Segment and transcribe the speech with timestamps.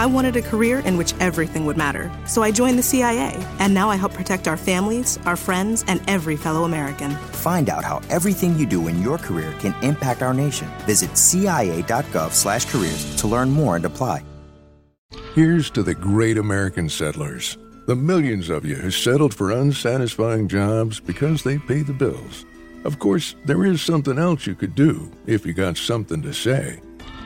[0.00, 3.74] I wanted a career in which everything would matter, so I joined the CIA, and
[3.74, 7.10] now I help protect our families, our friends, and every fellow American.
[7.44, 10.68] Find out how everything you do in your career can impact our nation.
[10.86, 14.24] Visit cia.gov/careers to learn more and apply.
[15.34, 20.98] Here's to the great American settlers, the millions of you who settled for unsatisfying jobs
[20.98, 22.46] because they pay the bills.
[22.84, 26.80] Of course, there is something else you could do if you got something to say.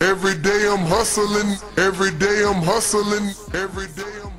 [0.00, 4.32] Every day I'm hustling, every day I'm hustling, every day I'm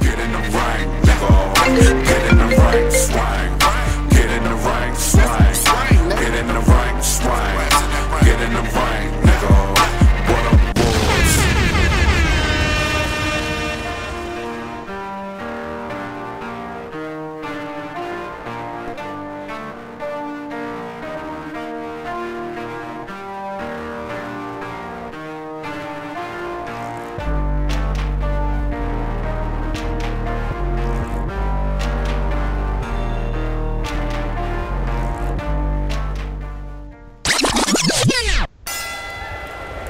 [0.00, 2.04] Get in the ring, nigga.
[2.04, 3.58] Get in the ring, swing.
[4.10, 5.51] Get in the ring, swing.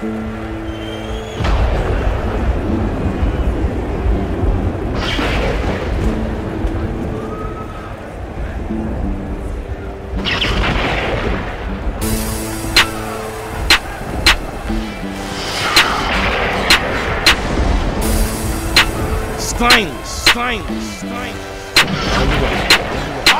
[0.02, 0.10] Slang,
[20.02, 20.62] slang,
[20.98, 21.34] slang.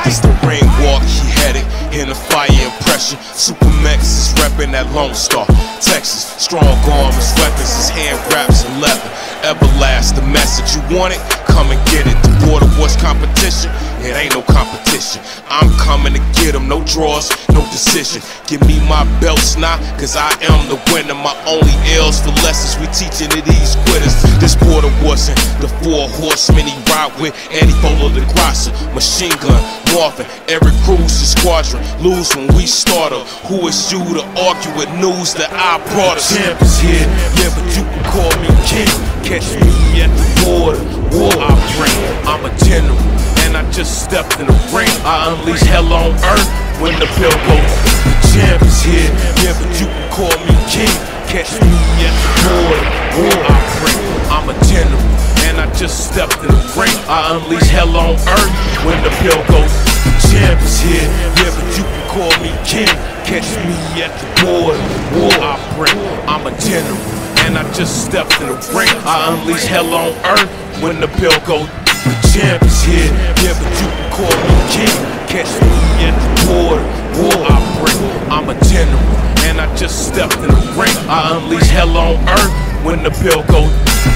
[0.07, 3.19] It's the ring walk, he headed in a fire impression.
[3.35, 5.45] Supermax is reppin' that Lone Star,
[5.83, 6.31] Texas.
[6.39, 9.11] Strong arm, his weapons, his hand wraps in leather.
[9.43, 11.21] Everlast, the message you want it,
[11.51, 12.15] come and get it.
[12.23, 13.71] The border was competition,
[14.05, 15.23] it ain't no competition.
[15.49, 18.23] I'm coming to get him, no draws, no decision.
[18.47, 21.15] Give me my belts now, cause I am the winner.
[21.15, 24.15] My only L's for lessons we teaching to these quitters.
[24.43, 27.35] This border wasn't the four horsemen he ride with.
[27.51, 29.61] Eddie Bolo the Grassa, machine gun,
[29.95, 31.83] Marvin, Eric Cruz, the squadron.
[32.03, 33.27] Lose when we start up.
[33.47, 36.35] Who is you to argue with news that I brought us?
[36.35, 37.07] Champ is here,
[37.39, 38.91] yeah, but you can call me king.
[39.23, 40.83] Catch me at the border,
[41.15, 41.95] war I bring.
[42.27, 42.99] I'm a general,
[43.53, 44.89] and I just stepped in the ring.
[45.05, 46.49] I unleash hell on earth
[46.81, 47.73] when the bell goes.
[48.09, 49.13] The champ is here,
[49.45, 50.89] yeah, but you can call me king.
[51.29, 52.85] Catch me at the border,
[53.21, 54.01] war I bring.
[54.33, 55.05] I'm a general,
[55.45, 56.97] and I just stepped in the ring.
[57.13, 58.55] I unleash hell on earth
[58.89, 59.73] when the bell goes.
[60.01, 61.09] The champ is here,
[61.45, 62.89] yeah, but you can call me king.
[63.29, 64.81] Catch me at the border,
[65.21, 65.93] war I bring.
[66.25, 66.97] I'm a general,
[67.45, 68.89] and I just stepped in the ring.
[69.05, 70.49] I unleash hell on earth
[70.81, 71.82] when the bell goes.
[72.05, 73.13] The champ is here,
[73.47, 74.97] yeah, but you can call me king.
[75.31, 75.71] Catch me
[76.03, 76.83] at the border,
[77.23, 78.01] war I bring.
[78.29, 78.99] I'm a general,
[79.47, 80.97] and I just stepped in the ring.
[81.09, 84.12] I unleash hell on earth when the bell goes.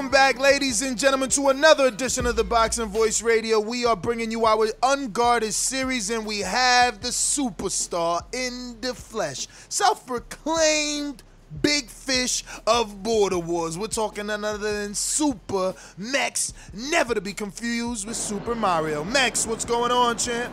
[0.00, 3.60] Welcome back, ladies and gentlemen, to another edition of the Boxing Voice Radio.
[3.60, 9.46] We are bringing you our unguarded series, and we have the superstar in the flesh,
[9.68, 11.22] self-proclaimed
[11.60, 13.76] big fish of border wars.
[13.76, 19.04] We're talking none other than Super Max, never to be confused with Super Mario.
[19.04, 20.50] Max, what's going on, champ?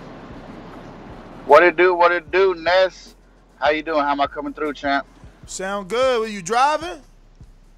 [1.45, 1.95] What it do?
[1.95, 3.15] What it do, Ness?
[3.61, 4.01] How you doing?
[4.01, 5.07] How am I coming through, champ?
[5.45, 6.19] Sound good?
[6.19, 7.01] Were you driving?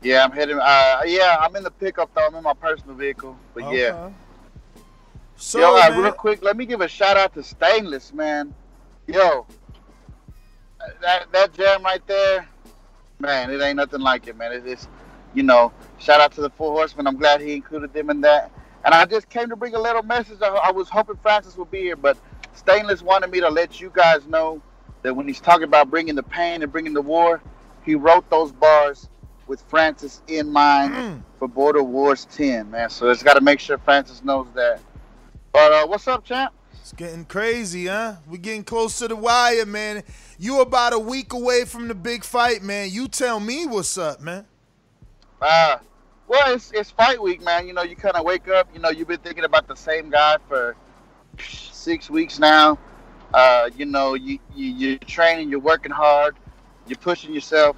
[0.02, 0.60] Yeah, I'm heading.
[0.62, 2.28] Uh, yeah, I'm in the pickup though.
[2.28, 4.10] I'm in my personal vehicle, but yeah.
[5.36, 8.54] So, Yo, man, real quick, let me give a shout out to Stainless, man.
[9.08, 9.46] Yo,
[11.02, 12.48] that that jam right there,
[13.20, 14.52] man, it ain't nothing like it, man.
[14.52, 14.88] It is,
[15.34, 17.08] you know, shout out to the Four Horsemen.
[17.08, 18.52] I'm glad he included them in that.
[18.86, 20.42] And I just came to bring a little message.
[20.42, 22.18] I, I was hoping Francis would be here, but
[22.54, 24.62] Stainless wanted me to let you guys know
[25.02, 27.42] that when he's talking about bringing the pain and bringing the war,
[27.86, 29.10] he wrote those bars
[29.50, 31.24] with Francis in mind mm.
[31.40, 32.90] for Border Wars 10, man.
[32.90, 34.80] So it's got to make sure Francis knows that.
[35.52, 36.54] But uh, what's up, champ?
[36.80, 38.18] It's getting crazy, huh?
[38.28, 40.04] We're getting close to the wire, man.
[40.38, 42.90] You about a week away from the big fight, man.
[42.92, 44.46] You tell me what's up, man.
[45.42, 45.78] Uh,
[46.28, 47.68] well, it's, it's fight week, man.
[47.68, 50.12] You know, you kind of wake up, you know, you've been thinking about the same
[50.12, 50.76] guy for
[51.40, 52.78] six weeks now.
[53.34, 56.36] Uh, you know, you, you, you're training, you're working hard,
[56.88, 57.76] you're pushing yourself.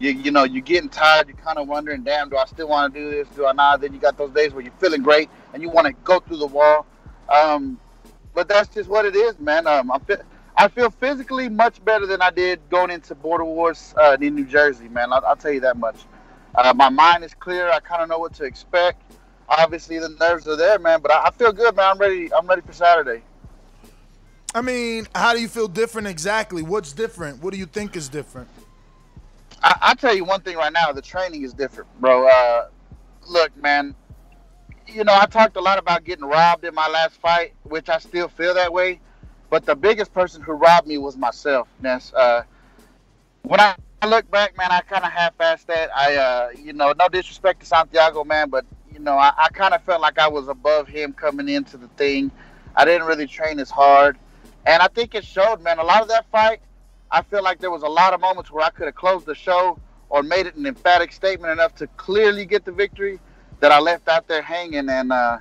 [0.00, 1.28] You, you know, you're getting tired.
[1.28, 3.28] You're kind of wondering, damn, do I still want to do this?
[3.36, 3.82] Do I not?
[3.82, 6.38] Then you got those days where you're feeling great and you want to go through
[6.38, 6.86] the wall.
[7.28, 7.78] Um,
[8.34, 9.66] but that's just what it is, man.
[9.66, 10.00] Um, I
[10.56, 14.46] I feel physically much better than I did going into Border Wars uh, in New
[14.46, 15.12] Jersey, man.
[15.12, 15.96] I'll, I'll tell you that much.
[16.54, 17.70] Uh, my mind is clear.
[17.70, 19.02] I kind of know what to expect.
[19.48, 21.00] Obviously, the nerves are there, man.
[21.02, 21.92] But I, I feel good, man.
[21.92, 22.32] I'm ready.
[22.32, 23.22] I'm ready for Saturday.
[24.54, 26.62] I mean, how do you feel different exactly?
[26.62, 27.42] What's different?
[27.42, 28.48] What do you think is different?
[29.62, 32.28] I, I tell you one thing right now: the training is different, bro.
[32.28, 32.68] Uh,
[33.28, 33.94] look, man.
[34.86, 37.98] You know, I talked a lot about getting robbed in my last fight, which I
[37.98, 38.98] still feel that way.
[39.48, 41.68] But the biggest person who robbed me was myself.
[41.80, 42.12] Ness.
[42.12, 42.42] Uh,
[43.42, 43.76] when I
[44.06, 45.90] look back, man, I kind of half-assed that.
[45.94, 49.74] I, uh, you know, no disrespect to Santiago, man, but you know, I, I kind
[49.74, 52.30] of felt like I was above him coming into the thing.
[52.74, 54.18] I didn't really train as hard,
[54.66, 55.78] and I think it showed, man.
[55.78, 56.60] A lot of that fight,
[57.12, 59.34] I feel like there was a lot of moments where I could have closed the
[59.34, 59.78] show
[60.08, 63.18] or made it an emphatic statement enough to clearly get the victory
[63.60, 64.88] that I left out there hanging.
[64.88, 65.38] And, uh,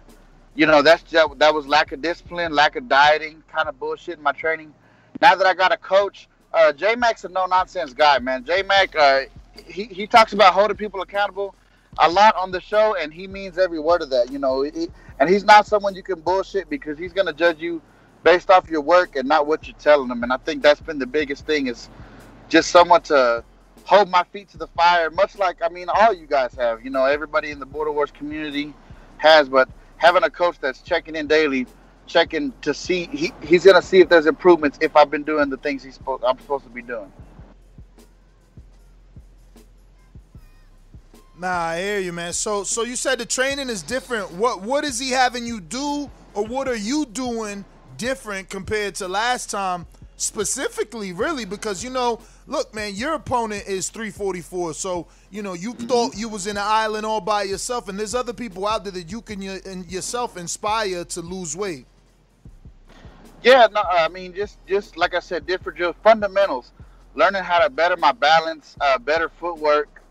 [0.55, 4.17] you know, that's just, that was lack of discipline, lack of dieting, kind of bullshit
[4.17, 4.73] in my training.
[5.21, 8.43] Now that I got a coach, uh, J Mac's a no nonsense guy, man.
[8.45, 9.21] J Mac, uh,
[9.67, 11.55] he, he talks about holding people accountable
[11.99, 14.63] a lot on the show, and he means every word of that, you know.
[14.63, 14.87] He,
[15.19, 17.81] and he's not someone you can bullshit because he's going to judge you
[18.23, 20.23] based off your work and not what you're telling them.
[20.23, 21.89] And I think that's been the biggest thing is
[22.49, 23.43] just someone to
[23.85, 26.83] hold my feet to the fire, much like I mean all you guys have.
[26.83, 28.73] You know, everybody in the Border Wars community
[29.17, 31.65] has, but having a coach that's checking in daily,
[32.05, 35.57] checking to see he, he's gonna see if there's improvements if I've been doing the
[35.57, 37.11] things he's supposed I'm supposed to be doing.
[41.39, 42.33] Nah, I hear you, man.
[42.33, 44.33] So, so you said the training is different.
[44.33, 47.63] What, what is he having you do, or what are you doing
[47.99, 49.85] different compared to last time
[50.15, 55.73] specifically really because you know look man your opponent is 344 so you know you
[55.73, 55.85] mm-hmm.
[55.85, 58.91] thought you was in an island all by yourself and there's other people out there
[58.91, 61.85] that you can yourself inspire to lose weight
[63.43, 66.71] yeah no i mean just just like i said different just fundamentals
[67.15, 70.01] learning how to better my balance uh, better footwork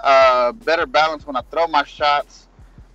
[0.00, 2.45] uh, better balance when i throw my shots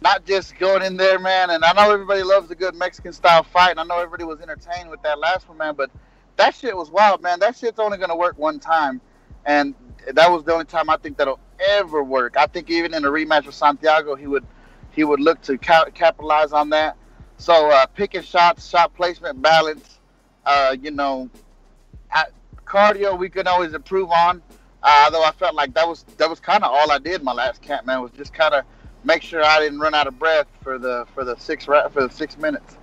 [0.02, 1.52] not just going in there, man.
[1.52, 4.42] And I know everybody loves a good Mexican style fight, and I know everybody was
[4.42, 5.76] entertained with that last one, man.
[5.76, 5.92] But
[6.38, 7.40] that shit was wild, man.
[7.40, 9.00] That shit's only gonna work one time,
[9.46, 9.76] and
[10.14, 12.36] that was the only time I think that'll ever work.
[12.38, 14.46] I think even in a rematch with Santiago, he would
[14.92, 16.98] he would look to ca- capitalize on that.
[17.38, 20.00] So uh, picking shots, shot placement, balance,
[20.46, 21.30] uh, you know,
[22.72, 24.42] cardio we can always improve on.
[24.84, 27.34] Uh, although I felt like that was that was kind of all I did my
[27.34, 28.66] last camp, man, was just kind of
[29.04, 32.10] make sure I didn't run out of breath for the for the six for the
[32.10, 32.78] six minutes.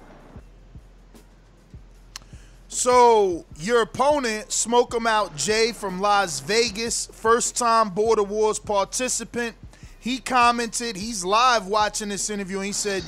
[2.69, 9.57] So your opponent, Smoke 'em Out Jay from Las Vegas, first time Border Wars participant.
[9.99, 13.03] He commented, he's live watching this interview, and he said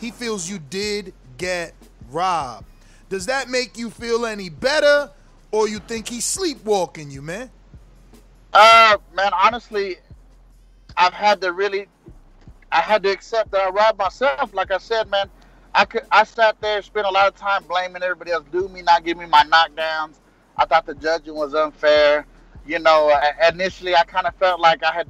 [0.00, 1.74] he feels you did get
[2.10, 2.66] robbed.
[3.08, 5.10] Does that make you feel any better,
[5.52, 7.50] or you think he's sleepwalking you, man?
[8.52, 9.96] Uh, man, honestly,
[10.96, 11.88] I've had to really
[12.74, 14.52] I had to accept that I robbed myself.
[14.52, 15.30] Like I said, man,
[15.74, 18.82] I could I sat there, spent a lot of time blaming everybody else, do me
[18.82, 20.16] not give me my knockdowns.
[20.56, 22.26] I thought the judging was unfair.
[22.66, 23.16] You know,
[23.48, 25.06] initially I kind of felt like I had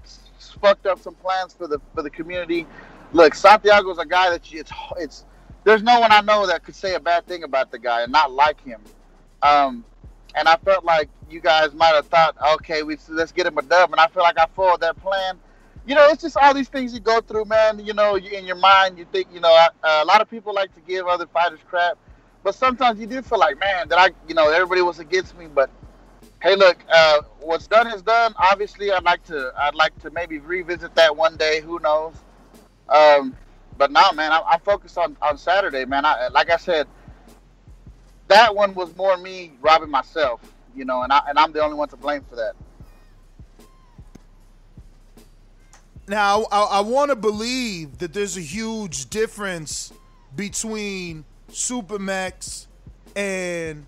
[0.60, 2.66] fucked up some plans for the for the community.
[3.12, 5.24] Look, Santiago's a guy that you, it's it's
[5.64, 8.12] there's no one I know that could say a bad thing about the guy and
[8.12, 8.82] not like him.
[9.42, 9.86] Um,
[10.34, 13.62] and I felt like you guys might have thought, okay, we let's get him a
[13.62, 15.38] dub, and I feel like I foiled that plan
[15.86, 17.84] you know, it's just all these things you go through, man.
[17.84, 19.68] You know, in your mind, you think, you know, uh,
[20.02, 21.98] a lot of people like to give other fighters crap,
[22.42, 25.46] but sometimes you do feel like, man, that I, you know, everybody was against me.
[25.46, 25.70] But
[26.42, 28.34] hey, look, uh, what's done is done.
[28.38, 31.60] Obviously, I'd like to, I'd like to maybe revisit that one day.
[31.60, 32.14] Who knows?
[32.88, 33.36] Um,
[33.76, 36.04] but now, man, I, I'm focused on on Saturday, man.
[36.04, 36.86] I, like I said,
[38.28, 40.40] that one was more me robbing myself,
[40.74, 42.54] you know, and I and I'm the only one to blame for that.
[46.06, 49.92] Now, I, I want to believe that there's a huge difference
[50.36, 52.66] between Supermax
[53.16, 53.86] and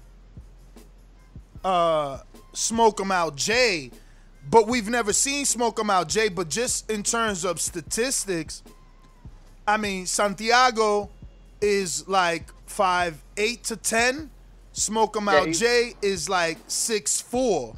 [1.64, 2.20] uh,
[2.52, 3.90] Smoke 'em Out Jay,
[4.48, 6.28] but we've never seen Smoke 'em Out Jay.
[6.28, 8.62] But just in terms of statistics,
[9.66, 11.10] I mean Santiago
[11.60, 14.30] is like five eight to ten.
[14.72, 17.74] Smoke 'em Yeah, Out Jay is like six four.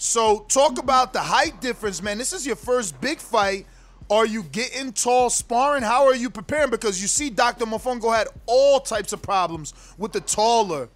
[0.00, 2.16] So talk about the height difference, man.
[2.16, 3.66] This is your first big fight.
[4.08, 5.82] Are you getting tall sparring?
[5.82, 6.70] How are you preparing?
[6.70, 7.66] Because you see, Dr.
[7.66, 10.88] Mofongo had all types of problems with the taller,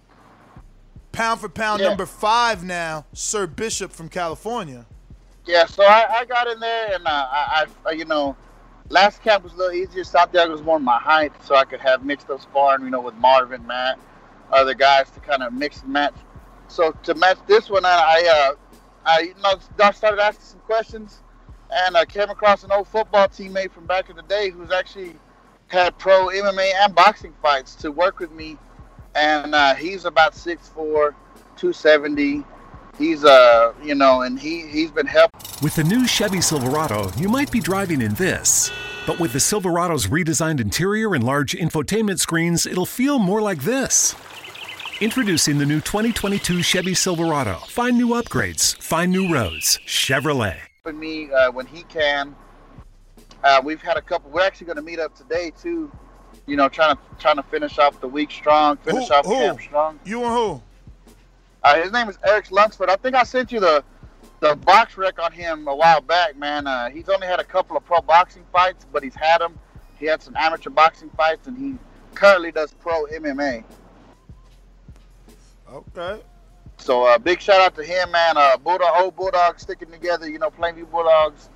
[1.11, 1.89] pound for pound Yeah.
[1.89, 4.87] number five now, Sir Bishop from California.
[5.45, 8.35] Yeah, so I, I got in there and uh, I, I, you know,
[8.89, 10.03] last camp was a little easier.
[10.03, 13.13] Santiago was more my height, so I could have mixed up sparring, you know, with
[13.15, 13.99] Marvin, Matt,
[14.51, 16.15] other guys to kind of mix and match.
[16.67, 18.55] So to match this one, I, I, uh,
[19.05, 21.21] I you know, started asking some questions,
[21.71, 25.15] and I came across an old football teammate from back in the day who's actually
[25.67, 28.57] had pro MMA and boxing fights to work with me,
[29.15, 31.13] and uh, he's about 6'4",
[31.55, 32.43] 270.
[32.97, 35.39] He's uh, you know, and he he's been helping.
[35.61, 38.71] With the new Chevy Silverado, you might be driving in this.
[39.05, 44.15] But with the Silverado's redesigned interior and large infotainment screens, it'll feel more like this.
[45.01, 47.55] Introducing the new 2022 Chevy Silverado.
[47.67, 49.77] Find new upgrades, find new roads.
[49.85, 50.57] Chevrolet.
[50.85, 52.33] with me uh, when he can.
[53.43, 54.31] Uh, we've had a couple.
[54.31, 55.91] We're actually going to meet up today too.
[56.47, 59.33] You know, trying to trying to finish off the week strong, finish Who- off who?
[59.33, 59.99] camp strong.
[60.05, 60.61] You and who?
[61.63, 62.89] Uh, his name is Eric Lunsford.
[62.89, 63.83] I think I sent you the
[64.39, 66.67] the BoxRec on him a while back, man.
[66.67, 69.59] Uh, he's only had a couple of pro boxing fights, but he's had them.
[69.99, 71.75] He had some amateur boxing fights, and he
[72.13, 73.63] currently does pro MMA.
[75.75, 76.21] Okay.
[76.77, 78.37] So uh, big shout out to him, man.
[78.37, 80.29] Uh, Bulldog, old Bulldogs sticking together.
[80.29, 81.49] You know, Plainview Bulldogs.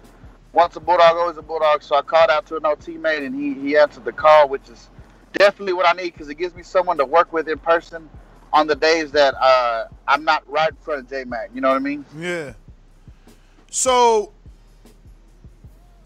[0.51, 1.81] Once a Bulldog, always a Bulldog.
[1.83, 4.67] So I called out to an old teammate, and he he answered the call, which
[4.69, 4.89] is
[5.33, 8.09] definitely what I need because it gives me someone to work with in person
[8.51, 11.51] on the days that uh, I'm not right in front of J Mac.
[11.53, 12.05] You know what I mean?
[12.17, 12.53] Yeah.
[13.69, 14.33] So,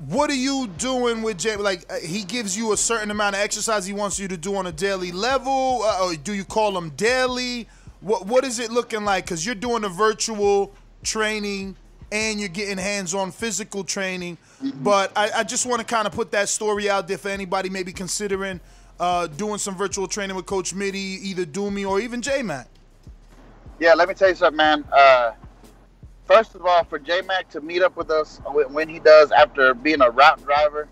[0.07, 1.55] what are you doing with Jay?
[1.55, 4.55] Like, uh, he gives you a certain amount of exercise he wants you to do
[4.55, 7.67] on a daily level, uh, or do you call him daily?
[8.03, 9.25] What What is it looking like?
[9.25, 11.77] Because you're doing a virtual training
[12.11, 14.37] and you're getting hands-on physical training.
[14.61, 17.69] But I, I just want to kind of put that story out there for anybody
[17.69, 18.59] maybe considering
[18.99, 22.67] uh, doing some virtual training with Coach Mitty, either Doomy or even J Mac.
[23.79, 24.85] Yeah, let me tell you something, man.
[24.91, 25.31] Uh,
[26.25, 29.31] first of all, for J Mac to meet up with us when when he does
[29.31, 30.87] after being a route driver,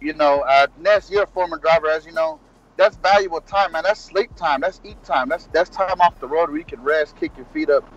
[0.00, 2.40] you know, uh, Ness, you're a former driver, as you know.
[2.76, 3.84] That's valuable time, man.
[3.84, 4.60] That's sleep time.
[4.60, 5.28] That's eat time.
[5.28, 7.88] That's that's time off the road where you can rest, kick your feet up.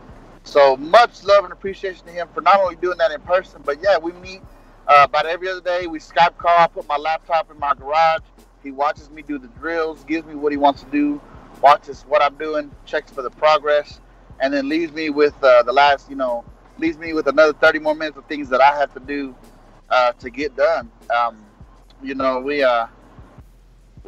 [0.44, 3.82] So much love and appreciation to him for not only doing that in person, but
[3.82, 4.42] yeah, we meet
[4.88, 5.88] uh, about every other day.
[5.88, 6.58] We Skype call.
[6.58, 8.22] I put my laptop in my garage.
[8.64, 11.22] He watches me do the drills, gives me what he wants to do,
[11.62, 14.00] watches what I'm doing, checks for the progress,
[14.40, 16.46] and then leaves me with uh, the last, you know,
[16.78, 19.36] leaves me with another 30 more minutes of things that I have to do
[19.90, 20.92] uh, to get done.
[21.16, 21.38] Um,
[22.04, 22.88] you know, we uh,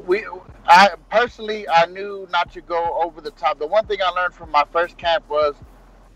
[0.06, 0.26] we
[0.66, 3.60] I personally I knew not to go over the top.
[3.60, 5.56] The one thing I learned from my first camp was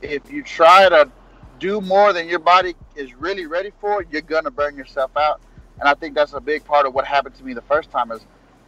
[0.02, 1.10] if you try to
[1.60, 5.42] do more than your body is really ready for, you're gonna burn yourself out.
[5.80, 8.12] And I think that's a big part of what happened to me the first time
[8.12, 8.22] is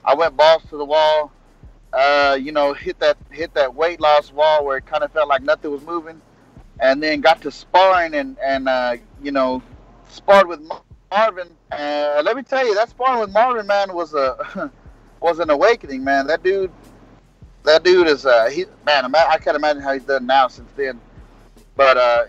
[0.03, 1.31] I went balls to the wall,
[1.93, 5.27] uh, you know, hit that hit that weight loss wall where it kind of felt
[5.27, 6.21] like nothing was moving,
[6.79, 9.61] and then got to sparring and and uh, you know,
[10.09, 10.61] sparred with
[11.11, 11.49] Marvin.
[11.71, 14.71] Uh, let me tell you, that sparring with Marvin, man, was a
[15.21, 16.27] was an awakening, man.
[16.27, 16.71] That dude,
[17.63, 19.13] that dude is uh, he man.
[19.15, 20.99] I can't imagine how he's done now since then.
[21.75, 22.25] But uh,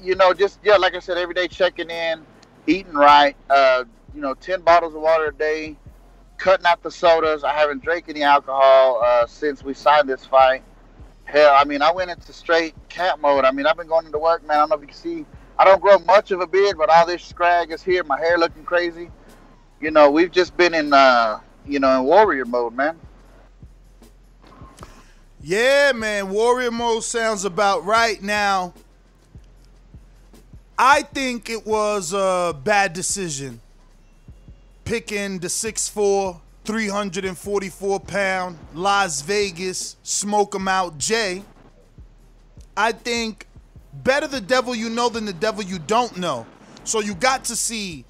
[0.00, 2.24] you know, just yeah, like I said, every day checking in,
[2.66, 3.36] eating right.
[3.48, 5.76] Uh, you know, ten bottles of water a day,
[6.38, 7.44] cutting out the sodas.
[7.44, 10.62] I haven't drank any alcohol uh, since we signed this fight.
[11.24, 13.44] Hell, I mean, I went into straight camp mode.
[13.44, 14.58] I mean, I've been going into work, man.
[14.58, 15.26] I don't know if you can see.
[15.58, 18.04] I don't grow much of a beard, but all this scrag is here.
[18.04, 19.10] My hair looking crazy.
[19.80, 22.98] You know, we've just been in, uh, you know, in warrior mode, man.
[25.40, 26.30] Yeah, man.
[26.30, 28.72] Warrior mode sounds about right now.
[30.78, 33.60] I think it was a bad decision
[34.84, 41.44] picking the 6'4, 344 pound Las Vegas smoke smoke 'em out Jay.
[42.76, 43.46] I think
[43.92, 46.46] better the devil you know than the devil you don't know.
[46.84, 48.04] So you got to see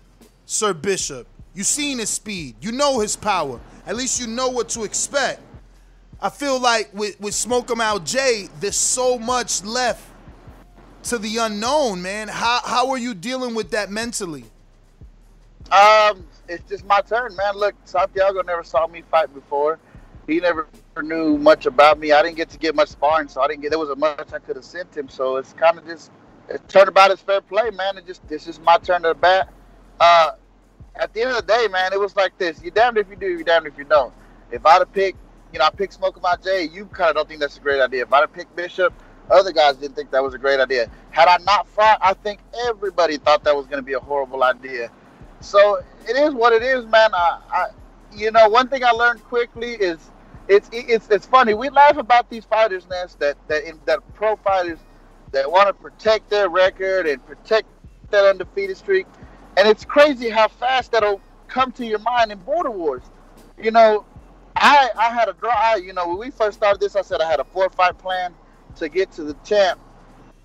[0.46, 1.26] Sir Bishop.
[1.54, 2.56] You seen his speed.
[2.60, 3.60] You know his power.
[3.86, 5.40] At least you know what to expect.
[6.20, 10.04] I feel like with, with Smoke 'em Out Jay, there's so much left
[11.04, 12.28] to the unknown, man.
[12.28, 14.44] How how are you dealing with that mentally?
[15.72, 17.56] Um, it's just my turn, man.
[17.56, 19.78] Look, Santiago never saw me fight before.
[20.26, 20.68] he never
[21.02, 22.12] knew much about me.
[22.12, 24.38] I didn't get to get much sparring, so I didn't get there wasn't much I
[24.38, 25.08] could have sent him.
[25.08, 26.10] So it's kind of just
[26.48, 27.98] it's turnabout is fair play, man.
[27.98, 29.52] It just this is my turn to bat.
[30.00, 30.32] Uh,
[30.96, 33.16] at the end of the day, man, it was like this: you damned if you
[33.16, 34.12] do, you damned if you don't.
[34.50, 35.18] If I'd have picked,
[35.52, 37.80] you know, I picked Smoke My J, you kind of don't think that's a great
[37.80, 38.02] idea.
[38.02, 38.92] If I'd have picked Bishop,
[39.30, 40.88] other guys didn't think that was a great idea.
[41.10, 44.44] Had I not fought, I think everybody thought that was going to be a horrible
[44.44, 44.90] idea.
[45.40, 47.10] So it is what it is, man.
[47.14, 47.66] I, I,
[48.14, 49.98] you know, one thing I learned quickly is
[50.48, 51.54] it's it's it's funny.
[51.54, 54.78] We laugh about these fighters, Ness, that that in, that pro fighters
[55.32, 57.66] that want to protect their record and protect
[58.10, 59.06] that undefeated streak,
[59.56, 63.02] and it's crazy how fast that'll come to your mind in border wars.
[63.60, 64.04] You know,
[64.56, 65.74] I I had a draw.
[65.76, 68.34] You know, when we first started this, I said I had a four fight plan
[68.76, 69.80] to get to the champ.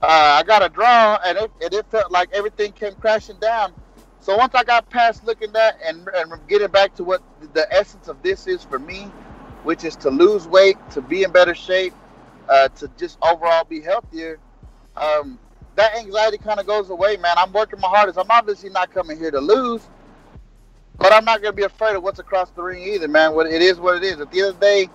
[0.02, 3.74] Uh, I got a draw, and it, and it felt like everything came crashing down.
[4.22, 7.22] So once I got past looking at and, and getting back to what
[7.54, 9.12] the essence of this is for me,
[9.64, 11.94] which is to lose weight, to be in better shape,
[12.48, 14.40] uh, to just overall be healthier,
[14.96, 15.40] um,
[15.80, 17.36] that anxiety kind of goes away, man.
[17.38, 18.20] I'm working my hardest.
[18.20, 19.82] I'm obviously not coming here to lose,
[20.98, 23.34] but I'm not going to be afraid of what's across the ring either, man.
[23.34, 24.20] What it is, what it is.
[24.20, 24.90] At the end of the day,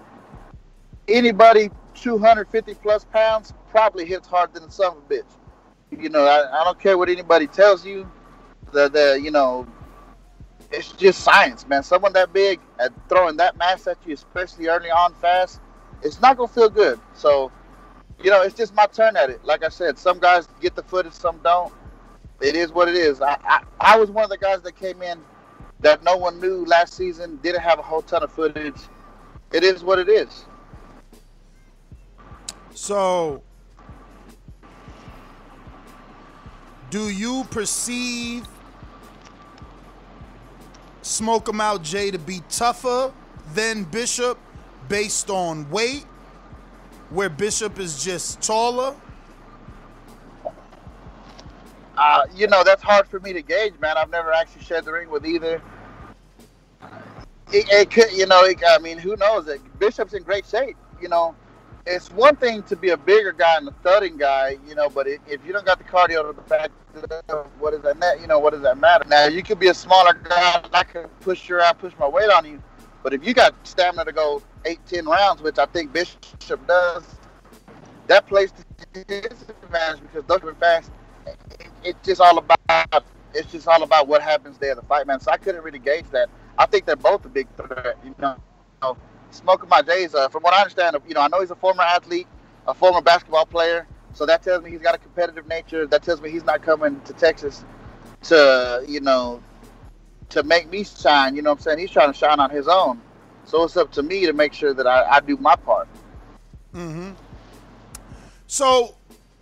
[1.08, 5.24] anybody 250 plus pounds probably hits harder than some bitch.
[5.90, 8.10] You know, I, I don't care what anybody tells you.
[8.72, 9.66] The the you know,
[10.70, 11.82] it's just science, man.
[11.82, 15.60] Someone that big at throwing that mass at you, especially early on fast,
[16.02, 17.00] it's not gonna feel good.
[17.14, 17.50] So,
[18.22, 19.44] you know, it's just my turn at it.
[19.44, 21.72] Like I said, some guys get the footage, some don't.
[22.40, 23.20] It is what it is.
[23.20, 25.20] I, I, I was one of the guys that came in
[25.80, 28.80] that no one knew last season, didn't have a whole ton of footage.
[29.52, 30.46] It is what it is.
[32.74, 33.42] So,
[36.90, 38.46] do you perceive
[41.02, 43.12] Smoke 'em out Jay to be tougher
[43.52, 44.38] than Bishop
[44.88, 46.06] based on weight,
[47.14, 48.94] where Bishop is just taller?
[51.96, 53.96] Uh, you know, that's hard for me to gauge, man.
[53.96, 55.62] I've never actually shared the ring with either.
[57.52, 59.48] It, it could, you know, it, I mean, who knows?
[59.78, 60.76] Bishop's in great shape.
[61.00, 61.36] You know,
[61.86, 65.06] it's one thing to be a bigger guy and a thudding guy, you know, but
[65.06, 66.70] if you don't got the cardio to the back,
[67.58, 68.20] what does that?
[68.20, 69.04] You know, what does that matter?
[69.08, 72.30] Now you could be a smaller guy, I could push your out, push my weight
[72.30, 72.62] on you,
[73.04, 77.04] but if you got stamina to go eight, ten rounds, which I think Bishop does,
[78.08, 80.92] that plays to his advantage because those are fast.
[81.26, 81.38] It,
[81.84, 85.20] it's just all about it's just all about what happens there, the fight, man.
[85.20, 86.30] So I couldn't really gauge that.
[86.58, 88.36] I think they're both a big threat, you know.
[89.32, 91.56] Smoke 'em my J's, uh, from what I understand, you know, I know he's a
[91.56, 92.28] former athlete,
[92.68, 95.86] a former basketball player, so that tells me he's got a competitive nature.
[95.86, 97.64] That tells me he's not coming to Texas
[98.24, 99.42] to, you know,
[100.30, 101.36] to make me shine.
[101.36, 101.78] You know what I'm saying?
[101.78, 103.00] He's trying to shine on his own.
[103.44, 105.88] So it's up to me to make sure that I, I do my part.
[106.74, 107.12] Mm-hmm.
[108.46, 108.94] So,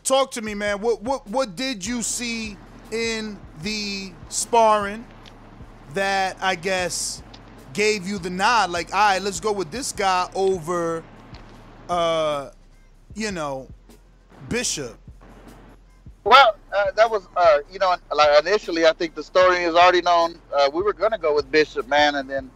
[0.04, 0.80] talk to me, man.
[0.80, 2.56] What what what did you see
[2.90, 5.04] in the sparring
[5.94, 7.22] that I guess
[7.72, 11.02] gave you the nod, like, all right, let's go with this guy over,
[11.88, 12.50] uh,
[13.14, 13.68] you know,
[14.48, 14.96] Bishop.
[16.24, 20.02] Well, uh, that was, uh, you know, like initially, I think the story is already
[20.02, 20.38] known.
[20.54, 22.50] Uh, we were gonna go with Bishop, man, and then,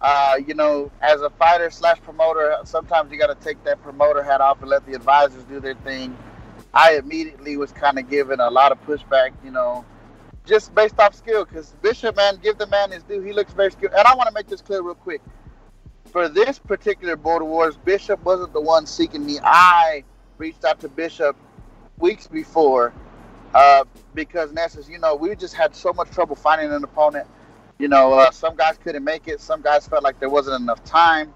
[0.00, 4.22] uh, you know, as a fighter slash promoter, sometimes you got to take that promoter
[4.22, 6.16] hat off and let the advisors do their thing.
[6.74, 9.84] I immediately was kind of given a lot of pushback, you know,
[10.44, 11.44] just based off skill.
[11.44, 13.20] Because Bishop, man, give the man his due.
[13.20, 13.92] He looks very skilled.
[13.92, 15.20] And I want to make this clear real quick.
[16.10, 19.38] For this particular Border Wars, Bishop wasn't the one seeking me.
[19.42, 20.02] I
[20.36, 21.36] reached out to Bishop
[21.98, 22.92] weeks before
[23.54, 23.84] uh,
[24.14, 27.26] because Nessus, you know, we just had so much trouble finding an opponent.
[27.78, 29.40] You know, uh, some guys couldn't make it.
[29.40, 31.32] Some guys felt like there wasn't enough time.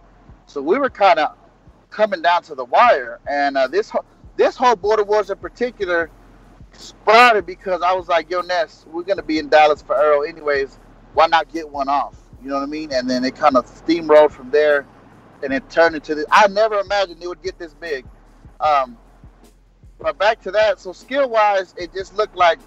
[0.46, 1.37] So we were kind of
[1.90, 3.20] coming down to the wire.
[3.29, 3.92] And uh, this
[4.37, 6.11] this whole Border Wars in particular
[6.72, 10.79] sprouted because I was like, yo, Ness, we're gonna be in Dallas for Errol anyways.
[11.14, 12.16] Why not get one off?
[12.42, 12.92] You know what I mean?
[12.92, 14.87] And then it kind of steamrolled from there,
[15.42, 16.26] and it turned into this.
[16.31, 18.05] I never imagined it would get this big.
[18.61, 18.96] Um,
[20.00, 20.80] but back to that.
[20.80, 22.59] So skill wise, it just looked like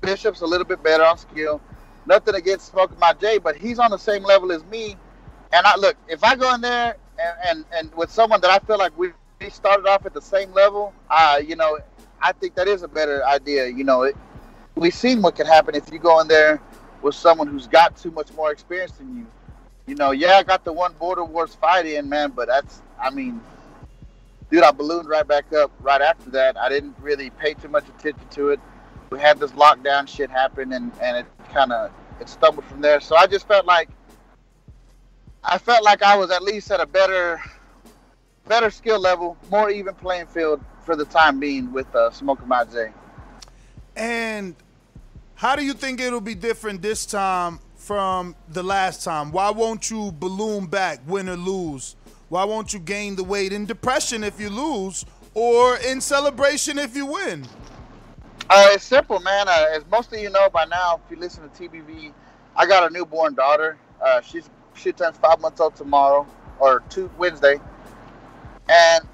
[0.00, 1.60] Bishop's a little bit better on skill.
[2.06, 4.96] Nothing against Smoking My J, but he's on the same level as me.
[5.52, 8.58] And I look, if I go in there and and, and with someone that I
[8.66, 9.12] feel like we
[9.50, 11.78] started off at the same level, uh, you know,
[12.20, 13.66] I think that is a better idea.
[13.66, 14.16] You know, it,
[14.74, 16.60] we've seen what can happen if you go in there
[17.02, 19.26] with someone who's got too much more experience than you.
[19.86, 23.10] You know, yeah, I got the one Border Wars fight in, man, but that's, I
[23.10, 23.40] mean,
[24.52, 26.58] dude, I ballooned right back up right after that.
[26.58, 28.60] I didn't really pay too much attention to it.
[29.10, 33.00] We had this lockdown shit happen, and and it kind of it stumbled from there.
[33.00, 33.88] So I just felt like
[35.42, 37.40] I felt like I was at least at a better
[38.46, 42.90] better skill level, more even playing field for the time being with uh, Mount J.
[43.96, 44.54] And
[45.34, 49.32] how do you think it'll be different this time from the last time?
[49.32, 51.96] Why won't you balloon back, win or lose?
[52.32, 56.96] Why won't you gain the weight in depression if you lose, or in celebration if
[56.96, 57.46] you win?
[58.48, 59.48] Uh, it's simple, man.
[59.48, 62.10] Uh, as most of you know by now, if you listen to TBV,
[62.56, 63.76] I got a newborn daughter.
[64.02, 66.26] Uh, she's she turns five months old tomorrow
[66.58, 67.60] or two Wednesday.
[68.66, 69.04] And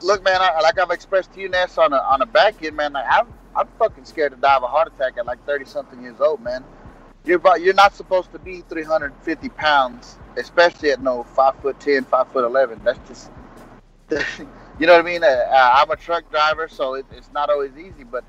[0.00, 2.74] look, man, I, like I've expressed to you, Ness, on a on a back end,
[2.74, 2.94] man.
[2.94, 6.00] Like I'm I'm fucking scared to die of a heart attack at like thirty something
[6.00, 6.64] years old, man.
[7.26, 12.04] You're about, you're not supposed to be 350 pounds, especially at no five foot ten,
[12.04, 12.80] five foot eleven.
[12.84, 13.30] That's just
[14.78, 15.24] you know what I mean?
[15.24, 18.24] Uh, I'm a truck driver, so it, it's not always easy, but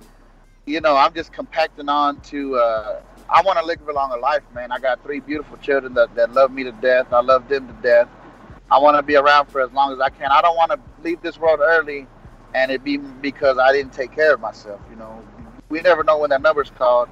[0.65, 2.56] you know, I'm just compacting on to.
[2.56, 4.72] Uh, I want to live a longer life, man.
[4.72, 7.12] I got three beautiful children that, that love me to death.
[7.12, 8.08] I love them to death.
[8.72, 10.32] I want to be around for as long as I can.
[10.32, 12.08] I don't want to leave this world early,
[12.54, 14.80] and it be because I didn't take care of myself.
[14.89, 15.24] You know,
[15.70, 17.10] we never know when that number's called.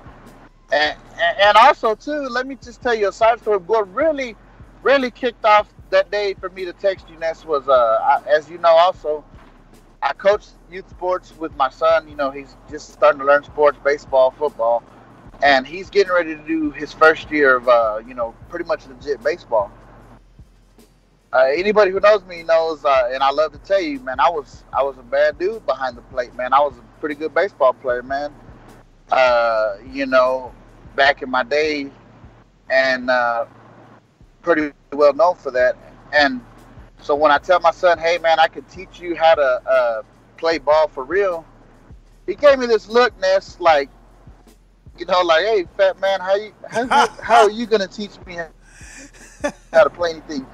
[0.71, 0.97] And,
[1.39, 3.57] and, also too, let me just tell you a side story.
[3.57, 4.35] What really,
[4.83, 8.49] really kicked off that day for me to text you, Ness, was uh, I, as
[8.49, 9.23] you know, also
[10.01, 12.07] I coach youth sports with my son.
[12.07, 14.83] You know, he's just starting to learn sports, baseball, football,
[15.41, 18.85] and he's getting ready to do his first year of, uh, you know, pretty much
[18.87, 19.71] legit baseball.
[21.31, 24.29] Uh, anybody who knows me knows, uh, and I love to tell you, man, I
[24.29, 26.53] was I was a bad dude behind the plate, man.
[26.53, 28.31] I was a pretty good baseball player, man.
[29.11, 30.53] Uh, you know,
[30.95, 31.89] back in my day,
[32.69, 33.45] and uh,
[34.43, 35.75] pretty well known for that.
[36.13, 36.41] And
[37.01, 40.01] so when I tell my son, "Hey, man, I can teach you how to uh,
[40.37, 41.43] play ball for real,"
[42.27, 43.89] he gave me this look, Ness, like,
[44.97, 48.37] you know, like, "Hey, fat man, how you how, how are you gonna teach me
[49.73, 50.45] how to play anything?"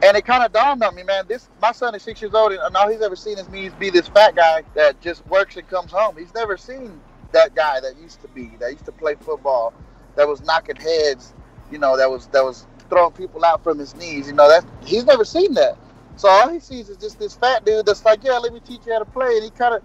[0.00, 1.24] And it kind of dawned on me, man.
[1.26, 3.90] This my son is six years old, and all he's ever seen is me be
[3.90, 6.16] this fat guy that just works and comes home.
[6.16, 7.00] He's never seen
[7.32, 9.72] that guy that used to be that used to play football,
[10.14, 11.34] that was knocking heads,
[11.70, 14.26] you know, that was that was throwing people out from his knees.
[14.26, 15.76] You know, that he's never seen that.
[16.16, 18.80] So all he sees is just this fat dude that's like, yeah, let me teach
[18.86, 19.36] you how to play.
[19.36, 19.82] And he kind of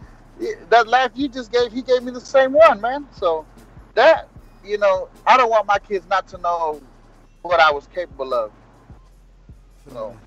[0.70, 3.08] that laugh you just gave, he gave me the same one, man.
[3.12, 3.46] So
[3.94, 4.28] that
[4.64, 6.82] you know, I don't want my kids not to know
[7.42, 8.52] what I was capable of.
[9.92, 10.18] So.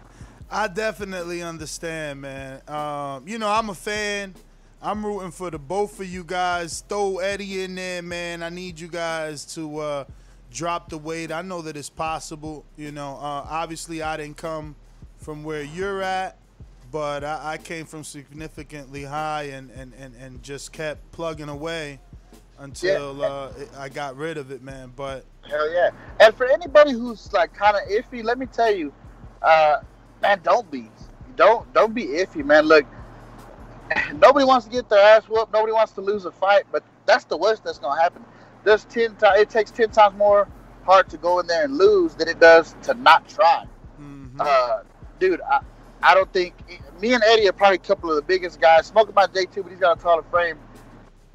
[0.51, 2.61] I definitely understand, man.
[2.69, 4.35] Um, you know, I'm a fan.
[4.81, 6.85] I'm rooting for the both of you guys.
[6.89, 8.43] Throw Eddie in there, man.
[8.43, 10.05] I need you guys to uh,
[10.51, 11.33] drop the weight.
[11.33, 12.65] I know that it's possible.
[12.77, 14.77] You know, uh, obviously I didn't come
[15.19, 16.37] from where you're at,
[16.91, 22.01] but I, I came from significantly high and, and, and, and just kept plugging away
[22.59, 23.27] until yeah.
[23.27, 24.93] uh, I got rid of it, man.
[24.95, 25.91] But hell yeah!
[26.21, 28.93] And for anybody who's like kind of iffy, let me tell you,
[29.43, 29.81] uh,
[30.23, 30.89] man, don't be,
[31.37, 32.65] don't don't be iffy, man.
[32.65, 32.87] Look,
[34.15, 35.53] nobody wants to get their ass whooped.
[35.53, 38.25] Nobody wants to lose a fight, but that's the worst that's gonna happen
[38.67, 40.49] there's ten it takes ten times more
[40.85, 43.65] hard to go in there and lose than it does to not try.
[44.01, 44.41] Mm-hmm.
[44.41, 44.81] Uh,
[45.21, 45.61] dude, I,
[46.03, 46.55] I don't think
[47.01, 48.87] me and Eddie are probably a couple of the biggest guys.
[48.87, 50.59] Smoking my J two, but he's got a taller frame,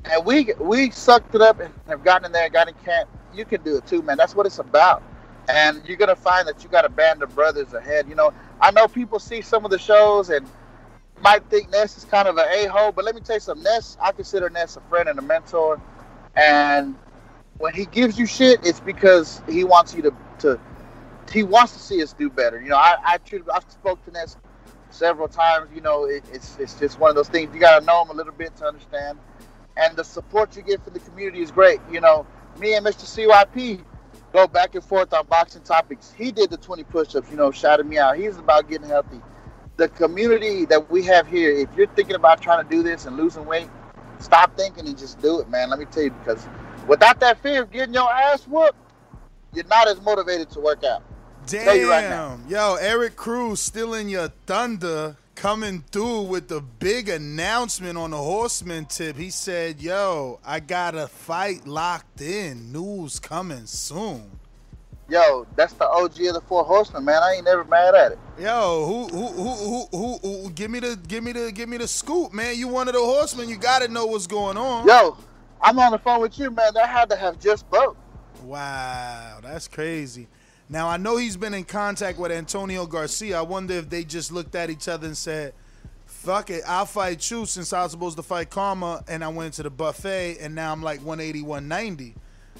[0.05, 3.09] and we we sucked it up and have gotten in there, and got in camp.
[3.33, 4.17] You can do it too, man.
[4.17, 5.01] That's what it's about.
[5.47, 8.09] And you're gonna find that you got a band of brothers ahead.
[8.09, 10.45] You know, I know people see some of the shows and
[11.21, 13.63] might think Ness is kind of an a hole, but let me tell you something.
[13.63, 15.79] Ness, I consider Ness a friend and a mentor,
[16.35, 16.95] and
[17.61, 20.59] when he gives you shit, it's because he wants you to to
[21.31, 22.61] he wants to see us do better.
[22.61, 23.17] You know, I I
[23.53, 24.37] I've spoke to Ness
[24.89, 25.69] several times.
[25.73, 27.53] You know, it, it's it's just one of those things.
[27.53, 29.19] You got to know him a little bit to understand,
[29.77, 31.79] and the support you get from the community is great.
[31.91, 32.25] You know,
[32.59, 33.05] me and Mr.
[33.05, 33.83] CYP
[34.33, 36.11] go back and forth on boxing topics.
[36.11, 37.29] He did the 20 push-ups.
[37.29, 38.17] You know, shouted me out.
[38.17, 39.21] He's about getting healthy.
[39.77, 43.17] The community that we have here, if you're thinking about trying to do this and
[43.17, 43.69] losing weight,
[44.19, 45.69] stop thinking and just do it, man.
[45.69, 46.45] Let me tell you, because
[46.91, 48.75] Without that fear of getting your ass whooped,
[49.53, 51.01] you're not as motivated to work out.
[51.47, 51.87] Damn.
[51.87, 58.11] Right Yo, Eric Cruz still in your thunder coming through with the big announcement on
[58.11, 59.15] the horseman tip.
[59.15, 62.73] He said, Yo, I got a fight locked in.
[62.73, 64.29] News coming soon.
[65.07, 67.23] Yo, that's the OG of the four horsemen, man.
[67.23, 68.19] I ain't never mad at it.
[68.37, 71.77] Yo, who who who who who, who give me the give me the give me
[71.77, 72.57] the scoop, man.
[72.57, 74.85] You one of the horsemen, you gotta know what's going on.
[74.85, 75.17] Yo,
[75.61, 76.73] I'm on the phone with you, man.
[76.73, 77.97] That had to have just broke.
[78.43, 80.27] Wow, that's crazy.
[80.69, 83.39] Now I know he's been in contact with Antonio Garcia.
[83.39, 85.53] I wonder if they just looked at each other and said,
[86.05, 89.53] "Fuck it, I'll fight you since I was supposed to fight Karma, and I went
[89.55, 92.15] to the buffet, and now I'm like 180, 190."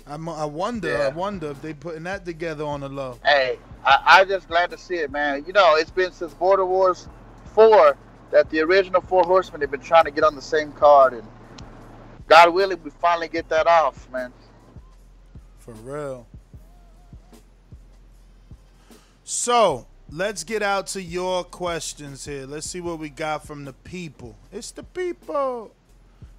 [0.07, 1.05] I'm, I wonder, yeah.
[1.05, 3.19] I wonder if they putting that together on the low.
[3.23, 5.43] Hey, I, I just glad to see it, man.
[5.45, 7.07] You know, it's been since Border Wars
[7.53, 7.95] four
[8.31, 11.23] that the original four horsemen have been trying to get on the same card, and
[12.31, 14.31] God willing, we finally get that off, man.
[15.59, 16.25] For real.
[19.25, 22.45] So let's get out to your questions here.
[22.45, 24.37] Let's see what we got from the people.
[24.49, 25.73] It's the people.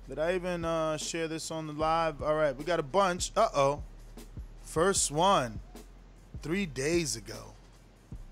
[0.09, 2.22] Did I even uh, share this on the live?
[2.22, 3.31] All right, we got a bunch.
[3.37, 3.83] Uh oh.
[4.62, 5.61] First one,
[6.40, 7.52] three days ago.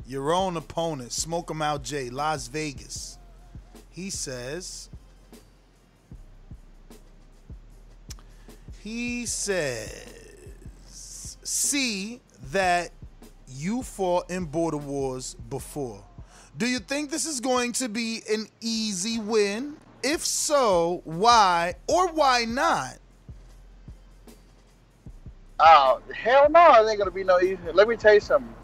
[0.06, 3.18] Your own opponent, Smoke 'em Out Jay, Las Vegas.
[3.90, 4.88] He says,
[8.82, 10.06] he says,
[10.86, 12.90] see that
[13.48, 16.02] you fought in Border Wars before.
[16.56, 19.76] Do you think this is going to be an easy win?
[20.02, 22.96] If so, why or why not?
[25.58, 26.82] Oh hell no!
[26.82, 27.58] It ain't gonna be no easy.
[27.74, 28.54] Let me tell you something.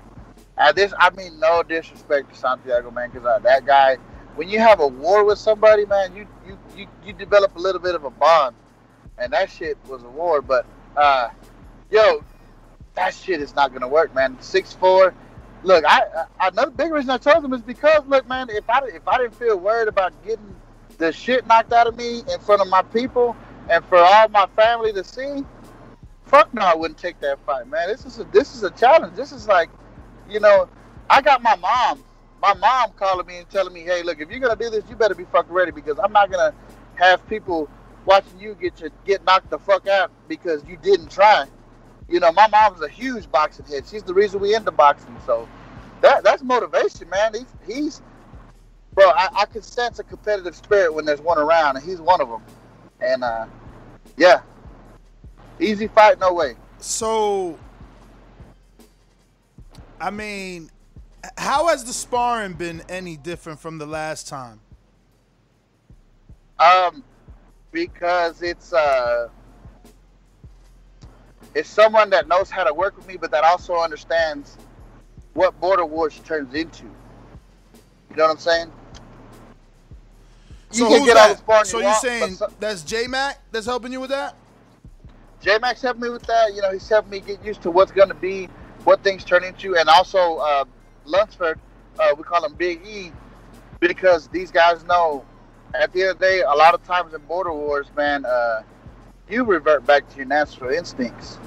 [0.56, 3.96] At this, I mean no disrespect to Santiago, man, because uh, that guy,
[4.36, 7.80] when you have a war with somebody, man, you, you you you develop a little
[7.80, 8.56] bit of a bond,
[9.18, 10.42] and that shit was a war.
[10.42, 11.30] But uh,
[11.90, 12.22] yo,
[12.94, 14.36] that shit is not gonna work, man.
[14.40, 15.14] Six four.
[15.62, 16.02] Look, I,
[16.38, 19.18] I another big reason I chose him is because look, man, if I if I
[19.18, 20.54] didn't feel worried about getting
[20.98, 23.36] the shit knocked out of me in front of my people
[23.68, 25.44] and for all my family to see,
[26.24, 27.88] fuck no, I wouldn't take that fight, man.
[27.88, 29.16] This is a this is a challenge.
[29.16, 29.70] This is like,
[30.28, 30.68] you know,
[31.10, 32.02] I got my mom,
[32.40, 34.96] my mom calling me and telling me, hey, look, if you're gonna do this, you
[34.96, 36.54] better be fucking ready because I'm not gonna
[36.94, 37.68] have people
[38.06, 41.46] watching you get your get knocked the fuck out because you didn't try.
[42.08, 43.84] You know, my mom's a huge boxing head.
[43.86, 45.16] She's the reason we into boxing.
[45.26, 45.48] So
[46.00, 47.34] that that's motivation, man.
[47.34, 48.02] He's he's
[48.94, 49.10] bro.
[49.10, 52.28] I, I can sense a competitive spirit when there's one around, and he's one of
[52.28, 52.42] them.
[53.00, 53.46] And uh,
[54.16, 54.40] yeah,
[55.60, 56.54] easy fight, no way.
[56.78, 57.58] So,
[60.00, 60.70] I mean,
[61.36, 64.60] how has the sparring been any different from the last time?
[66.58, 67.04] Um,
[67.72, 69.28] because it's uh,
[71.54, 74.58] it's someone that knows how to work with me, but that also understands
[75.34, 76.84] what Border Wars turns into.
[76.84, 78.72] You know what I'm saying?
[80.72, 83.66] You so can get all the So you are saying so, that's J Mac that's
[83.66, 84.34] helping you with that?
[85.40, 86.54] J Mac's helping me with that.
[86.54, 88.48] You know, he's helping me get used to what's going to be,
[88.84, 90.64] what things turn into, and also uh,
[91.04, 91.58] Lunsford,
[91.98, 93.12] uh, we call him Big E,
[93.80, 95.24] because these guys know.
[95.74, 98.62] At the end of the day, a lot of times in Border Wars, man, uh,
[99.28, 101.38] you revert back to your natural instincts.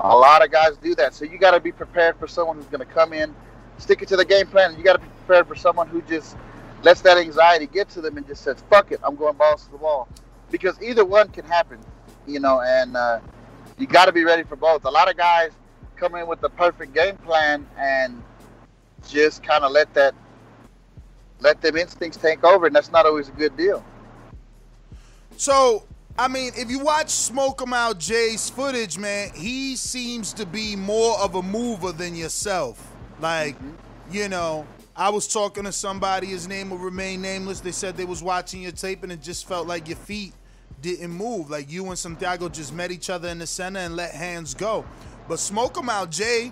[0.00, 2.66] A lot of guys do that, so you got to be prepared for someone who's
[2.66, 3.34] going to come in,
[3.78, 4.76] stick it to the game plan.
[4.76, 6.36] You got to be prepared for someone who just
[6.82, 9.70] lets that anxiety get to them and just says, "Fuck it, I'm going balls to
[9.70, 10.08] the wall,"
[10.50, 11.78] because either one can happen,
[12.26, 12.60] you know.
[12.60, 13.20] And uh,
[13.76, 14.84] you got to be ready for both.
[14.84, 15.50] A lot of guys
[15.96, 18.22] come in with the perfect game plan and
[19.08, 20.14] just kind of let that
[21.40, 23.84] let them instincts take over, and that's not always a good deal.
[25.36, 25.84] So,
[26.18, 30.74] I mean, if you watch Smoke 'em Out Jay's footage, man, he seems to be
[30.74, 32.92] more of a mover than yourself.
[33.20, 33.70] Like, mm-hmm.
[34.10, 37.60] you know, I was talking to somebody, his name will remain nameless.
[37.60, 40.32] They said they was watching your tape and it just felt like your feet
[40.82, 41.50] didn't move.
[41.50, 44.84] Like you and Santiago just met each other in the center and let hands go.
[45.28, 46.50] But Smoke 'em Out Jay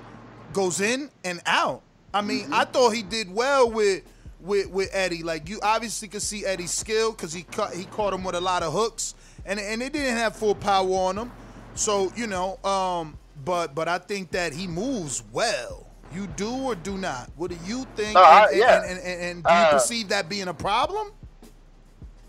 [0.53, 1.83] goes in and out.
[2.15, 2.55] I mean, mm-hmm.
[2.55, 4.05] I thought he did well with
[4.47, 5.23] with with Eddie.
[5.23, 8.41] Like you obviously could see Eddie's skill because he cut he caught him with a
[8.41, 11.33] lot of hooks, and and it didn't have full power on him.
[11.75, 15.87] So you know, um, but but I think that he moves well.
[16.15, 17.31] You do or do not?
[17.37, 18.17] What do you think?
[18.17, 18.83] I, and, yeah.
[18.83, 21.13] and, and, and, do you uh, perceive that being a problem?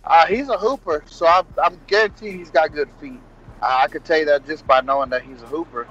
[0.04, 3.20] Uh, he's a hooper, so I'm, I'm guaranteed he's got good feet.
[3.62, 5.88] Uh, I could tell you that just by knowing that he's a hooper.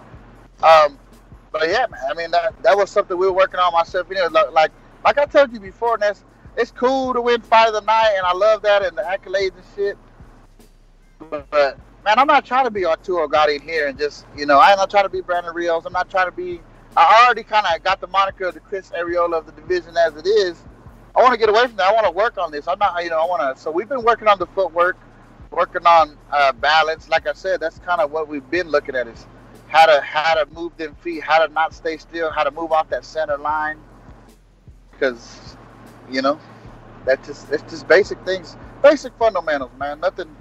[0.62, 0.98] Um,
[1.52, 2.00] but yeah, man.
[2.10, 4.06] I mean, that that was something we were working on myself.
[4.10, 4.70] You know, like, like
[5.06, 6.24] like I told you before, and that's
[6.56, 9.54] it's cool to win fight of the night, and I love that and the accolades
[9.54, 9.96] and shit.
[11.30, 14.58] But, man, I'm not trying to be Arturo Gatti in here and just you know
[14.58, 15.84] I'm not trying to be Brandon Rios.
[15.86, 16.60] I'm not trying to be.
[16.96, 20.16] I already kind of got the moniker of the Chris Arreola of the division as
[20.16, 20.60] it is.
[21.14, 21.88] I want to get away from that.
[21.88, 22.66] I want to work on this.
[22.66, 23.62] I'm not, you know, I want to.
[23.62, 24.98] So we've been working on the footwork,
[25.50, 27.08] working on uh, balance.
[27.08, 29.26] Like I said, that's kind of what we've been looking at is
[29.68, 32.72] how to how to move them feet, how to not stay still, how to move
[32.72, 33.78] off that center line.
[34.98, 35.56] Because,
[36.10, 36.38] you know,
[37.04, 40.00] that's just it's just basic things, basic fundamentals, man.
[40.00, 40.34] Nothing.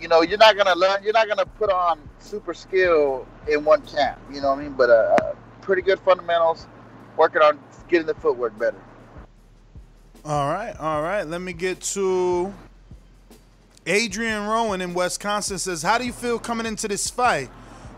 [0.00, 1.02] You know, you're not gonna learn.
[1.02, 4.18] You're not gonna put on super skill in one camp.
[4.30, 4.72] You know what I mean?
[4.72, 6.66] But uh, uh pretty good fundamentals.
[7.16, 8.80] Working on getting the footwork better.
[10.24, 11.24] All right, all right.
[11.26, 12.52] Let me get to
[13.86, 17.48] Adrian Rowan in Wisconsin says, How do you feel coming into this fight?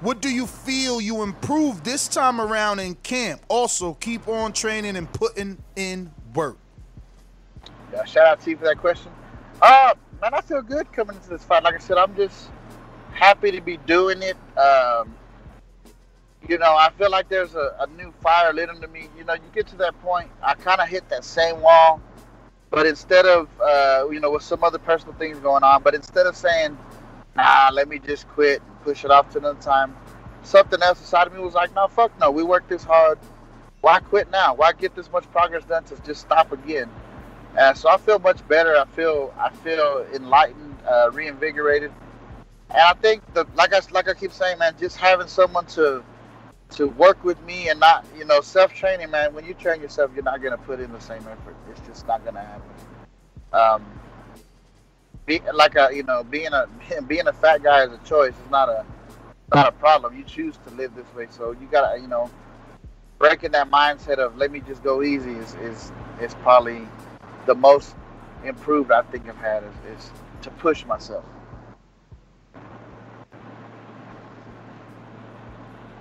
[0.00, 3.42] What do you feel you improved this time around in camp?
[3.48, 6.56] Also, keep on training and putting in work.
[7.96, 9.10] uh, shout out to you for that question.
[9.60, 11.64] Uh, man, I feel good coming into this fight.
[11.64, 12.48] Like I said, I'm just
[13.12, 14.36] happy to be doing it.
[14.56, 15.12] Um,
[16.48, 19.08] you know, I feel like there's a, a new fire lit under me.
[19.18, 22.00] You know, you get to that point, I kind of hit that same wall,
[22.70, 26.26] but instead of, uh, you know, with some other personal things going on, but instead
[26.26, 26.78] of saying,
[27.34, 29.94] nah, let me just quit push it off to another time,
[30.42, 33.18] something else inside of me was like, no, fuck no, we worked this hard.
[33.82, 34.54] Why quit now?
[34.54, 36.88] Why get this much progress done to just stop again?
[37.58, 38.74] And so I feel much better.
[38.76, 41.92] I feel I feel enlightened, uh, reinvigorated,
[42.70, 46.02] and I think the like I like I keep saying, man, just having someone to
[46.70, 49.34] to work with me and not you know self training, man.
[49.34, 51.56] When you train yourself, you're not gonna put in the same effort.
[51.70, 52.70] It's just not gonna happen.
[53.52, 53.97] Um,
[55.28, 56.66] be, like a you know being a
[57.06, 58.30] being a fat guy is a choice.
[58.30, 58.84] It's not a
[59.54, 60.16] not a problem.
[60.16, 62.28] You choose to live this way, so you gotta you know
[63.18, 66.88] breaking that mindset of let me just go easy is is, is probably
[67.46, 67.94] the most
[68.44, 70.12] improved I think I've had is, is
[70.42, 71.24] to push myself.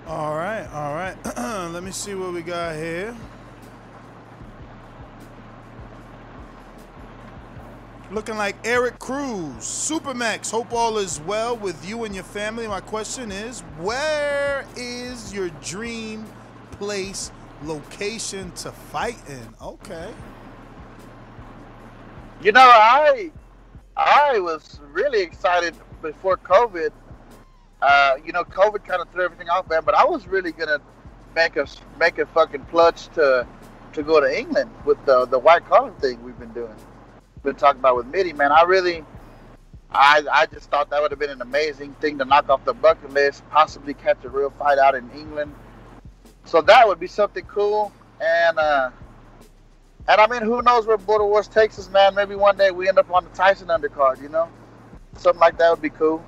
[0.06, 1.16] All right, all right.
[1.70, 3.14] Let me see what we got here.
[8.10, 10.50] Looking like Eric Cruz, Supermax.
[10.50, 12.66] Hope all is well with you and your family.
[12.66, 16.24] My question is, where is your dream
[16.70, 17.30] place,
[17.64, 19.54] location to fight in?
[19.60, 20.10] Okay.
[22.40, 23.30] You know, I
[23.94, 26.92] I was really excited before COVID.
[27.82, 29.82] Uh, you know, COVID kind of threw everything off, man.
[29.84, 30.80] But I was really gonna
[31.34, 31.66] make a
[32.00, 33.46] make a fucking plunge to
[33.92, 36.74] to go to England with the the white collar thing we've been doing.
[37.42, 38.52] Been talking about with Mitty, man.
[38.52, 39.04] I really,
[39.90, 42.74] I I just thought that would have been an amazing thing to knock off the
[42.74, 43.48] bucket list.
[43.50, 45.54] Possibly catch a real fight out in England.
[46.44, 47.92] So that would be something cool.
[48.20, 48.90] And uh,
[50.08, 52.14] and I mean, who knows where Border Wars takes us, man?
[52.14, 54.48] Maybe one day we end up on the Tyson undercard, you know?
[55.18, 56.24] Something like that would be cool.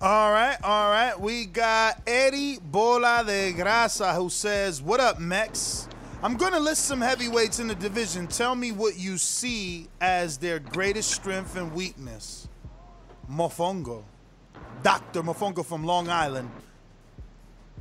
[0.00, 1.20] All right, all right.
[1.20, 5.89] We got Eddie Bola de Grasa who says, What up, Mex?
[6.22, 8.26] I'm going to list some heavyweights in the division.
[8.26, 12.46] Tell me what you see as their greatest strength and weakness.
[13.30, 14.04] Mofongo.
[14.82, 15.22] Dr.
[15.22, 16.50] Mofongo from Long Island.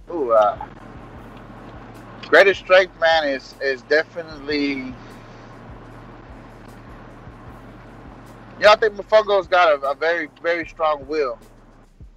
[0.09, 0.57] Ooh, uh,
[2.29, 4.93] greatest strength, man, is is definitely.
[8.57, 11.37] You know, I think Mofongo's got a, a very very strong will.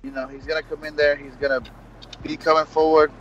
[0.02, 1.16] You know, he's gonna come in there.
[1.16, 1.62] He's gonna
[2.22, 3.12] be coming forward.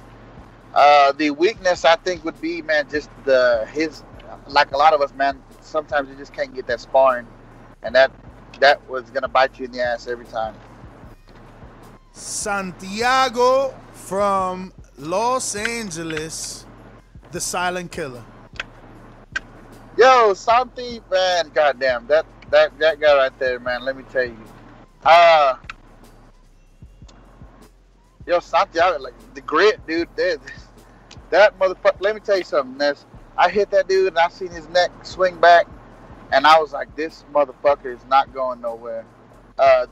[0.74, 4.04] Uh, the weakness, I think, would be man, just the his
[4.48, 5.42] like a lot of us, man.
[5.62, 7.28] Sometimes you just can't get that sparring,
[7.84, 8.12] and that
[8.60, 10.56] that was gonna bite you in the ass every time.
[12.14, 16.66] Santiago from Los Angeles,
[17.32, 18.24] the silent killer.
[19.98, 23.84] Yo, Santi, man, goddamn, that that that guy right there, man.
[23.84, 24.38] Let me tell you,
[25.04, 25.58] uh,
[28.26, 30.08] yo, Santiago, like the grit, dude.
[30.16, 30.40] That,
[31.32, 32.00] that motherfucker.
[32.00, 33.06] Let me tell you something, Ness.
[33.38, 35.68] I hit that dude and I seen his neck swing back,
[36.32, 39.06] and I was like, this motherfucker is not going nowhere.
[39.58, 39.88] Uh,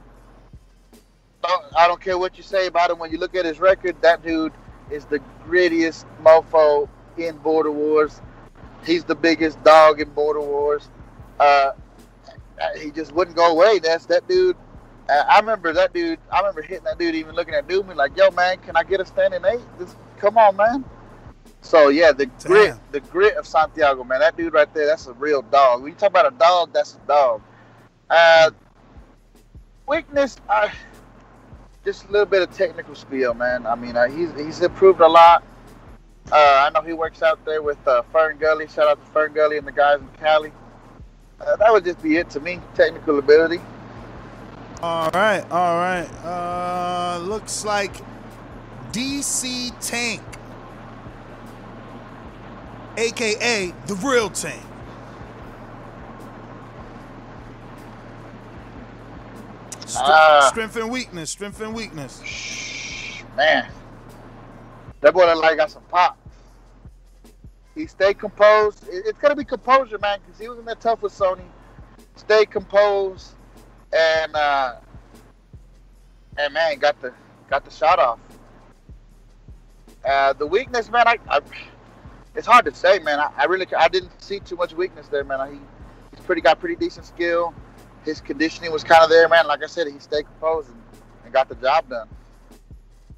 [1.78, 3.00] I don't care what you say about him.
[3.00, 4.52] When you look at his record, that dude
[4.92, 8.22] is the grittiest mofo in Border Wars.
[8.86, 10.90] He's the biggest dog in Border Wars.
[11.40, 11.72] Uh,
[12.78, 13.80] he just wouldn't go away.
[13.80, 14.58] That's that dude.
[15.10, 16.20] Uh, I remember that dude.
[16.32, 19.00] I remember hitting that dude, even looking at Newman like, "Yo, man, can I get
[19.00, 19.62] a standing eight?
[19.80, 20.86] Just come on, man."
[21.62, 24.20] So yeah, the grit, the grit of Santiago, man.
[24.20, 25.82] That dude right there, that's a real dog.
[25.82, 27.42] When you talk about a dog, that's a dog.
[28.10, 28.52] Uh,
[29.88, 30.72] weakness, I
[31.84, 33.66] just a little bit of technical skill, man.
[33.66, 35.44] I mean, uh, he's he's improved a lot.
[36.32, 38.68] Uh, I know he works out there with uh, Fern Gully.
[38.68, 40.52] Shout out to Fern Gully and the guys in Cali.
[41.42, 42.60] Uh, that would just be it to me.
[42.76, 43.60] Technical ability.
[44.82, 46.08] All right, all right.
[46.24, 47.94] Uh, looks like
[48.92, 50.22] DC Tank,
[53.00, 54.62] aka the real team.
[59.98, 60.48] Ah.
[60.52, 61.32] strength and weakness.
[61.32, 62.22] Strength and weakness.
[63.36, 63.68] Man,
[65.02, 66.18] that boy look like got some pop.
[67.76, 68.88] He stayed composed.
[68.90, 71.46] It- It's gonna be composure, man, because he was in there tough with Sony.
[72.16, 73.34] Stay composed,
[73.94, 74.76] and uh,
[76.38, 77.14] and man, got the
[77.50, 78.20] got the shot off.
[80.06, 81.40] Uh, the weakness, man, I, I
[82.36, 83.20] it's hard to say, man.
[83.20, 85.54] I, I really I didn't see too much weakness there, man.
[85.54, 85.60] He
[86.12, 87.54] he's pretty got pretty decent skill.
[88.06, 89.48] His conditioning was kind of there, man.
[89.48, 90.82] Like I said, he stayed composed and,
[91.26, 92.08] and got the job done.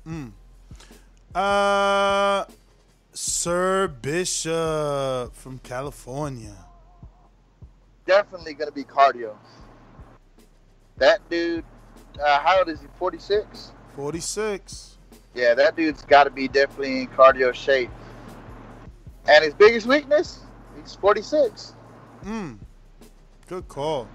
[0.08, 0.32] Mm.
[1.36, 2.46] Uh,
[3.14, 6.56] Sir Bishop from California.
[8.06, 9.36] definitely to be cardio.
[10.98, 11.64] That dude,
[12.24, 12.88] uh, how old is he?
[12.98, 13.72] 46?
[13.96, 14.98] 46.
[15.34, 17.90] Yeah, that dude's got to be definitely in cardio shape.
[19.28, 20.40] And his biggest weakness,
[20.80, 21.74] he's 46.
[22.24, 22.54] Hmm.
[23.48, 24.08] Good call.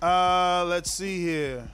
[0.00, 1.68] Uh, let's see here.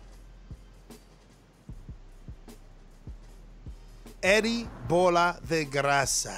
[4.22, 6.36] Eddie Bola de Grasa.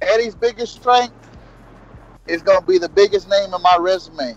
[0.00, 1.14] Eddie's biggest strength
[2.26, 4.36] is going to be the biggest name in my resume.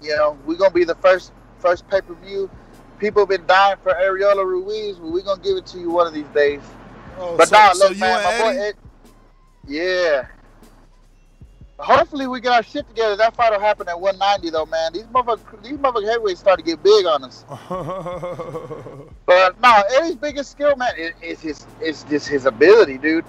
[0.00, 2.50] You know, we're going to be the first first pay per view.
[3.02, 5.90] People have been dying for Arreola Ruiz, but we're going to give it to you
[5.90, 6.60] one of these days.
[7.18, 8.74] Oh, but so, nah, so look, you man, my boy Ed,
[9.66, 10.26] yeah.
[11.80, 13.16] Hopefully we get our shit together.
[13.16, 14.92] That fight will happen at 190 though, man.
[14.92, 17.44] These motherfuckers, these motherfuckers heavyweights start to get big on us.
[19.26, 23.24] But no, Eddie's biggest skill, man, is, is his is just his ability, dude.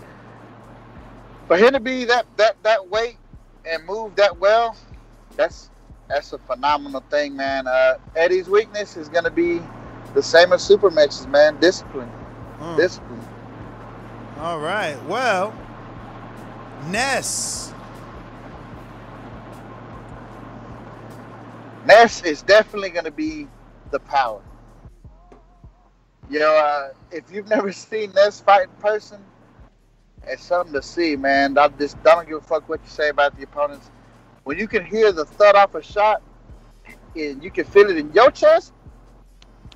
[1.47, 3.17] For him to be that that that weight
[3.65, 4.75] and move that well,
[5.35, 5.71] that's
[6.13, 7.65] that's a phenomenal thing, man.
[7.67, 9.61] Uh, Eddie's weakness is gonna be
[10.13, 11.59] the same as Supermax's, man.
[11.59, 12.09] Discipline,
[12.59, 12.77] Hmm.
[12.77, 13.25] discipline.
[14.39, 14.97] All right.
[15.05, 15.53] Well,
[16.89, 17.73] Ness.
[21.85, 23.47] Ness is definitely going to be
[23.91, 24.41] the power.
[26.29, 29.23] You know, uh, if you've never seen Ness fight in person,
[30.25, 31.57] it's something to see, man.
[31.57, 33.89] I just I don't give a fuck what you say about the opponents.
[34.43, 36.21] When you can hear the thud off a shot
[37.15, 38.73] and you can feel it in your chest,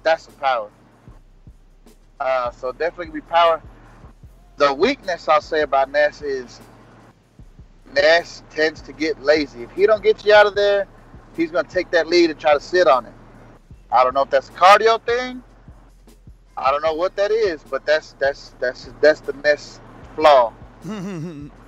[0.03, 0.69] that's the power.
[2.19, 3.61] Uh, so definitely be power.
[4.57, 6.59] The weakness I'll say about Ness is
[7.93, 9.63] Ness tends to get lazy.
[9.63, 10.87] If he don't get you out of there,
[11.35, 13.13] he's to take that lead and try to sit on it.
[13.91, 15.43] I don't know if that's a cardio thing.
[16.57, 19.79] I don't know what that is, but that's that's that's that's the Ness
[20.15, 20.53] flaw.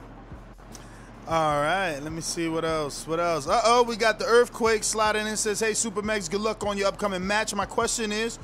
[1.29, 3.05] All right, let me see what else.
[3.05, 3.45] What else?
[3.47, 5.27] Uh oh, we got the earthquake sliding in.
[5.27, 8.39] And says, "Hey, Supermax, good luck on your upcoming match." My question is,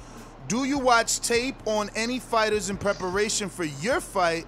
[0.48, 4.46] do you watch tape on any fighters in preparation for your fight?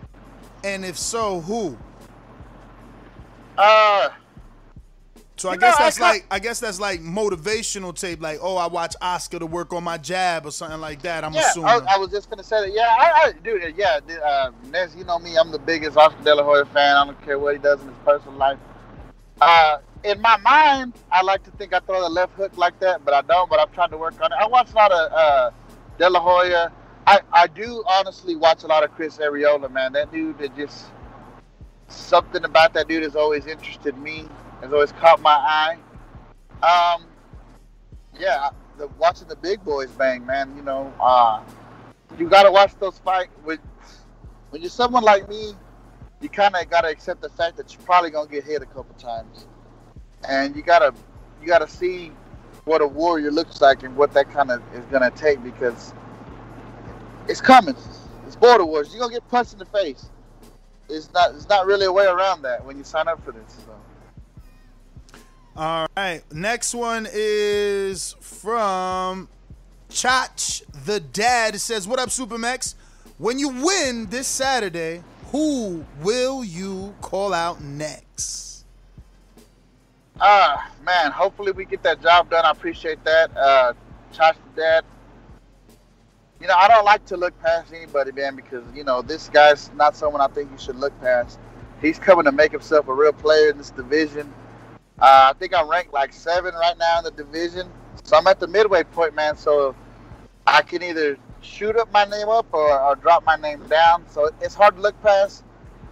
[0.63, 1.75] And if so, who?
[3.57, 4.09] Uh,
[5.37, 8.21] So I You guess know, I that's ca- like I guess that's like motivational tape.
[8.21, 11.23] Like, oh, I watch Oscar to work on my jab or something like that.
[11.23, 11.69] I'm yeah, assuming.
[11.69, 12.73] I, I was just gonna say that.
[12.73, 16.35] Yeah, I, I dude, yeah, uh, Ness, you know me, I'm the biggest Oscar De
[16.35, 16.95] La Hoya fan.
[16.95, 18.57] I don't care what he does in his personal life.
[19.39, 23.05] Uh, in my mind, I like to think I throw the left hook like that,
[23.05, 23.49] but I don't.
[23.49, 24.37] But I've tried to work on it.
[24.39, 25.51] I watch a lot of uh,
[25.97, 26.71] De La Hoya.
[27.05, 29.93] I, I do honestly watch a lot of Chris Arreola, man.
[29.93, 30.87] That dude, that just
[31.87, 34.27] something about that dude has always interested me.
[34.61, 35.77] Has always caught my eye.
[36.63, 37.05] Um,
[38.19, 40.55] yeah, the, watching the big boys bang, man.
[40.55, 41.43] You know, uh,
[42.17, 43.59] you gotta watch those fight with
[44.49, 45.53] when you're someone like me.
[46.19, 48.95] You kind of gotta accept the fact that you're probably gonna get hit a couple
[48.95, 49.45] times,
[50.27, 50.93] and you gotta
[51.41, 52.11] you gotta see
[52.65, 55.93] what a warrior looks like and what that kind of is gonna take because
[57.27, 57.75] it's coming.
[58.25, 58.91] It's border wars.
[58.91, 60.09] You're gonna get punched in the face.
[60.89, 61.35] It's not.
[61.35, 63.57] It's not really a way around that when you sign up for this.
[63.65, 63.75] So.
[65.57, 66.21] All right.
[66.31, 69.27] Next one is from
[69.89, 71.59] Chach the Dad.
[71.59, 72.75] Says, What up, Supermax?
[73.17, 75.01] When you win this Saturday,
[75.31, 78.65] who will you call out next?
[80.21, 82.45] Ah, man, hopefully we get that job done.
[82.45, 83.35] I appreciate that.
[83.35, 83.73] Uh,
[84.13, 84.85] Josh the dad.
[86.39, 89.71] You know, I don't like to look past anybody, man, because, you know, this guy's
[89.73, 91.39] not someone I think you should look past.
[91.81, 94.31] He's coming to make himself a real player in this division.
[94.99, 97.69] Uh, I think I'm ranked like seven right now in the division.
[98.03, 99.37] So I'm at the midway point, man.
[99.37, 99.75] So
[100.45, 104.05] I can either shoot up my name up or, or drop my name down.
[104.09, 105.43] So it's hard to look past.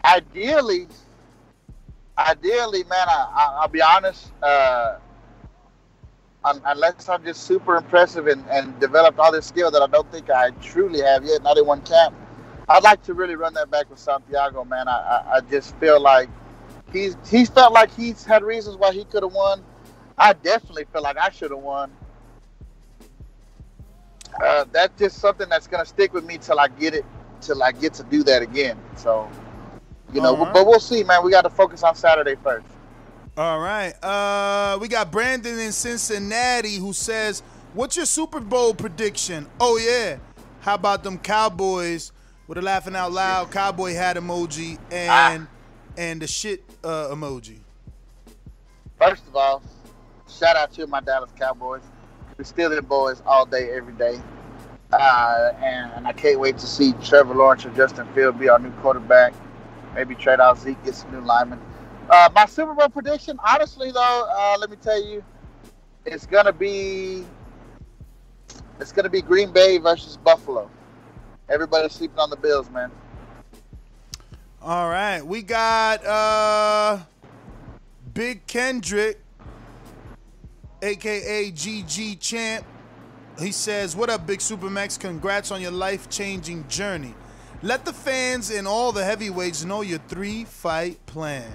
[0.03, 0.87] Ideally,
[2.17, 4.31] ideally, man, I, I, I'll be honest.
[4.41, 4.97] Uh,
[6.43, 10.09] un, unless I'm just super impressive and, and developed all this skill that I don't
[10.11, 12.15] think I truly have yet, not in one camp,
[12.69, 14.87] I'd like to really run that back with Santiago, man.
[14.87, 16.29] I, I, I just feel like
[16.95, 19.63] he's he's felt like he's had reasons why he could have won.
[20.17, 21.91] I definitely feel like I should have won.
[24.43, 27.05] Uh, that's just something that's gonna stick with me till I get it,
[27.41, 28.77] till I get to do that again.
[28.95, 29.29] So,
[30.13, 30.53] you know, right.
[30.53, 31.23] but we'll see, man.
[31.23, 32.65] We got to focus on Saturday first.
[33.37, 33.93] All right.
[34.03, 37.43] Uh, we got Brandon in Cincinnati who says,
[37.73, 40.17] "What's your Super Bowl prediction?" Oh yeah.
[40.61, 42.11] How about them Cowboys
[42.47, 45.47] with a laughing out loud cowboy hat emoji and
[45.97, 47.57] and the shit uh, emoji?
[48.99, 49.61] First of all,
[50.27, 51.83] shout out to my Dallas Cowboys.
[52.37, 54.19] We're still the boys all day, every day.
[54.91, 58.71] Uh, and, I can't wait to see Trevor Lawrence or Justin Field be our new
[58.81, 59.33] quarterback.
[59.95, 61.59] Maybe trade out Zeke, get some new linemen.
[62.09, 65.23] Uh, my Super Bowl prediction, honestly though, uh, let me tell you,
[66.05, 67.25] it's gonna be
[68.79, 70.69] it's gonna be Green Bay versus Buffalo.
[71.49, 72.91] Everybody's sleeping on the Bills, man.
[74.65, 76.97] All right, we got uh
[78.15, 79.19] Big Kendrick,
[80.81, 82.65] aka GG Champ.
[83.37, 84.99] He says, "What up, Big Supermax?
[84.99, 87.13] Congrats on your life-changing journey.
[87.61, 91.51] Let the fans and all the heavyweights know your three-fight plan."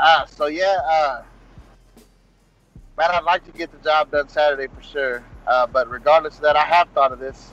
[0.00, 1.22] Ah, so yeah, uh,
[2.96, 5.22] man, I'd like to get the job done Saturday for sure.
[5.46, 7.52] Uh, but regardless of that, I have thought of this.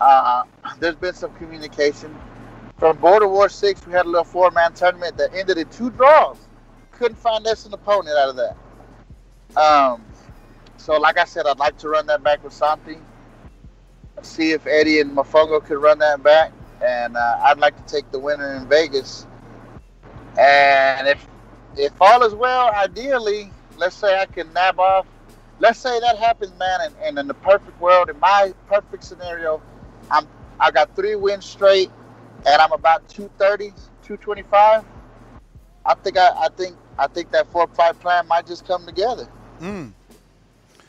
[0.00, 0.44] Uh,
[0.80, 2.18] there's been some communication
[2.82, 3.86] from Border War Six.
[3.86, 6.36] We had a little four-man tournament that ended in two draws.
[6.90, 8.56] Couldn't find us an opponent out of that.
[9.56, 10.04] Um,
[10.78, 12.98] so like I said, I'd like to run that back with Santi.
[14.22, 16.50] See if Eddie and Mofongo could run that back,
[16.84, 19.28] and uh, I'd like to take the winner in Vegas.
[20.36, 21.24] And if
[21.76, 25.06] if all is well, ideally, let's say I can nab off.
[25.60, 29.62] Let's say that happens, man, and, and in the perfect world, in my perfect scenario,
[30.10, 30.26] I'm
[30.58, 31.92] I got three wins straight,
[32.46, 33.70] and I'm about 230,
[34.02, 34.84] 225.
[35.84, 39.28] I think I, I think I think that four five plan might just come together.
[39.60, 39.92] Mm.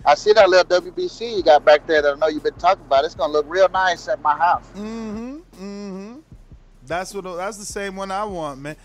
[0.06, 2.86] I see that little WBC you got back there that I know you've been talking
[2.86, 3.06] about.
[3.06, 4.66] It's gonna look real nice at my house.
[4.76, 5.36] Mm-hmm.
[5.36, 6.20] Mm-hmm.
[6.86, 7.24] That's what.
[7.24, 8.76] That's the same one I want, man.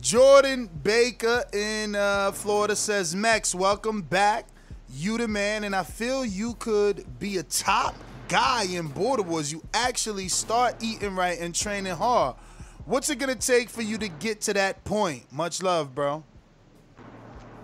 [0.00, 4.46] Jordan Baker in uh, Florida says, Max, welcome back.
[4.94, 7.94] You the man, and I feel you could be a top
[8.28, 9.52] guy in Border Wars.
[9.52, 12.36] You actually start eating right and training hard.
[12.84, 15.32] What's it gonna take for you to get to that point?
[15.32, 16.24] Much love, bro.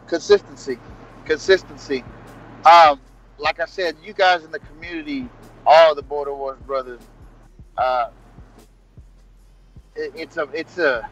[0.06, 0.78] Consistency,
[1.24, 2.04] consistency.
[2.64, 3.00] Um,
[3.38, 5.28] like I said, you guys in the community,
[5.66, 7.00] all the Border Wars brothers,
[7.76, 8.10] uh,
[9.94, 11.08] it, it's a, it's a,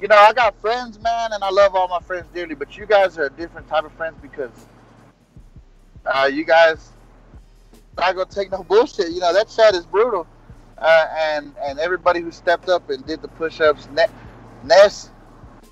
[0.00, 2.54] you know, I got friends, man, and I love all my friends dearly.
[2.54, 4.50] But you guys are a different type of friends because
[6.06, 6.92] uh, you guys
[7.98, 9.10] not gonna take no bullshit.
[9.10, 10.26] You know that chat is brutal,
[10.78, 13.88] uh, and and everybody who stepped up and did the push-ups.
[14.64, 15.10] Ness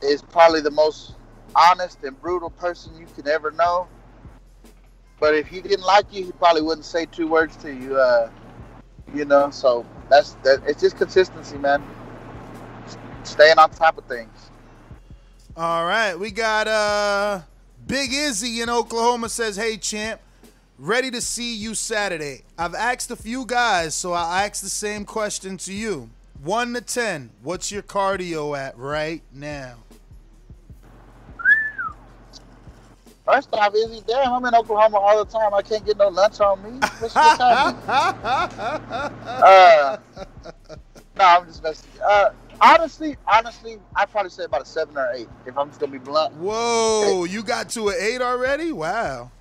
[0.02, 1.14] is probably the most
[1.54, 3.88] honest and brutal person you can ever know.
[5.18, 7.96] But if he didn't like you, he probably wouldn't say two words to you.
[7.96, 8.30] Uh,
[9.14, 10.62] you know, so that's that.
[10.66, 11.82] It's just consistency, man.
[13.22, 14.50] Staying on top of things.
[15.56, 17.40] All right, we got uh
[17.86, 20.20] Big Izzy in Oklahoma says, "Hey champ,
[20.78, 22.42] ready to see you Saturday.
[22.58, 26.10] I've asked a few guys, so I'll ask the same question to you.
[26.42, 29.76] One to ten, what's your cardio at right now?"
[33.24, 35.52] First off, Izzy, damn, I'm in Oklahoma all the time.
[35.52, 36.78] I can't get no lunch on me.
[36.78, 37.82] What's, what's happening?
[37.88, 39.98] uh,
[41.18, 41.90] no, I'm just messing.
[42.06, 45.90] Uh, honestly, honestly, I'd probably say about a seven or eight if I'm just gonna
[45.90, 46.34] be blunt.
[46.34, 48.70] Whoa, you got to an eight already?
[48.70, 49.32] Wow.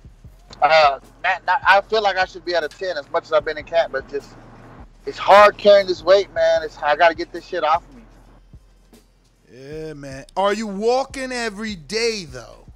[0.62, 3.32] Uh, not, not, I feel like I should be at a ten as much as
[3.32, 4.30] I've been in camp, but just
[5.04, 6.62] it's hard carrying this weight, man.
[6.62, 8.02] It's I got to get this shit off of me.
[9.52, 10.24] Yeah, man.
[10.36, 12.66] Are you walking every day though?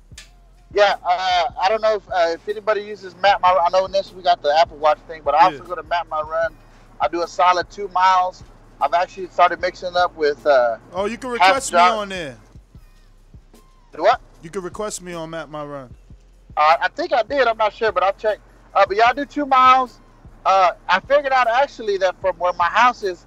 [0.73, 3.49] Yeah, uh, I don't know if, uh, if anybody uses Map My.
[3.49, 6.09] I know next we got the Apple Watch thing, but I also go to Map
[6.09, 6.55] My Run.
[7.01, 8.45] I do a solid two miles.
[8.81, 10.47] I've actually started mixing up with.
[10.47, 12.39] Uh, oh, you can request me on there.
[13.95, 14.21] Do what?
[14.43, 15.93] You can request me on Map My Run.
[16.61, 17.49] Uh, I think I did.
[17.49, 18.39] I'm not sure, but I'll check.
[18.75, 19.99] Uh, but I do two miles.
[20.45, 23.27] Uh, I figured out actually that from where my house is,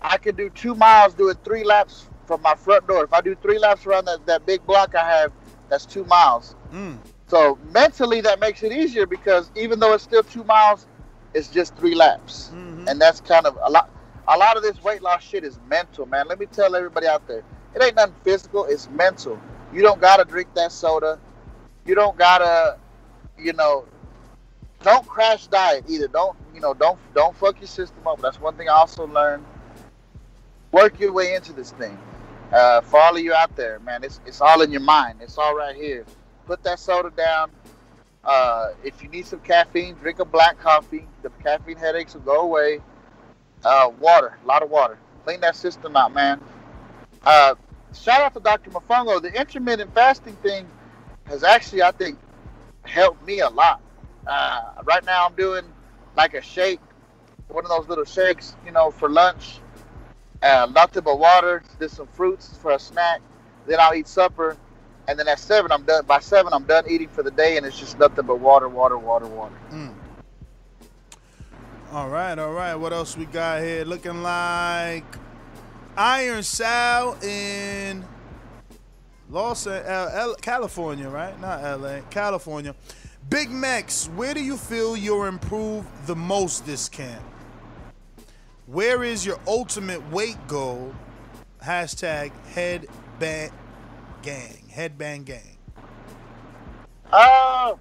[0.00, 3.04] I could do two miles doing three laps from my front door.
[3.04, 5.32] If I do three laps around that, that big block I have,
[5.68, 6.56] that's two miles.
[6.72, 6.98] Mm.
[7.28, 10.88] So mentally, that makes it easier because even though it's still two miles,
[11.32, 12.88] it's just three laps, mm-hmm.
[12.88, 13.88] and that's kind of a lot.
[14.26, 16.26] A lot of this weight loss shit is mental, man.
[16.26, 17.44] Let me tell everybody out there,
[17.74, 18.64] it ain't nothing physical.
[18.64, 19.38] It's mental.
[19.72, 21.20] You don't gotta drink that soda.
[21.86, 22.78] You don't gotta,
[23.38, 23.84] you know,
[24.82, 26.08] don't crash diet either.
[26.08, 26.74] Don't you know?
[26.74, 28.20] Don't don't fuck your system up.
[28.20, 29.44] That's one thing I also learned.
[30.72, 31.98] Work your way into this thing.
[32.52, 35.18] Uh, for all of you out there, man, it's it's all in your mind.
[35.20, 36.04] It's all right here.
[36.46, 37.50] Put that soda down.
[38.22, 41.06] Uh, if you need some caffeine, drink a black coffee.
[41.22, 42.80] The caffeine headaches will go away.
[43.64, 44.98] Uh, water, a lot of water.
[45.24, 46.40] Clean that system out, man.
[47.24, 47.54] Uh,
[47.94, 48.70] shout out to Dr.
[48.70, 49.20] Mofongo.
[49.20, 50.66] The intermittent fasting thing
[51.24, 52.18] has actually, I think,
[52.82, 53.80] helped me a lot.
[54.26, 55.64] Uh, right now, I'm doing
[56.16, 56.80] like a shake,
[57.48, 59.58] one of those little shakes, you know, for lunch.
[60.42, 63.20] Uh, nothing but water, just some fruits for a snack.
[63.66, 64.56] Then I'll eat supper,
[65.08, 66.04] and then at seven, I'm done.
[66.04, 68.98] By seven, I'm done eating for the day, and it's just nothing but water, water,
[68.98, 69.54] water, water.
[69.70, 69.94] Mm.
[71.92, 72.74] All right, all right.
[72.74, 73.84] What else we got here?
[73.84, 75.04] Looking like
[75.96, 78.04] Iron Sal in
[79.34, 79.66] Los
[80.42, 81.38] California, right?
[81.40, 82.72] Not LA, California.
[83.28, 87.20] Big Mex, where do you feel you're improved the most this camp?
[88.66, 90.94] Where is your ultimate weight goal?
[91.60, 93.50] Hashtag headband
[94.22, 94.68] gang.
[94.70, 95.58] Headband gang.
[97.12, 97.74] Uh,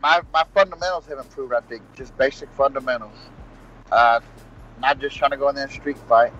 [0.00, 1.52] my my fundamentals have improved.
[1.52, 3.18] I think just basic fundamentals.
[3.90, 4.20] Uh,
[4.78, 6.32] not just trying to go in there and street fight.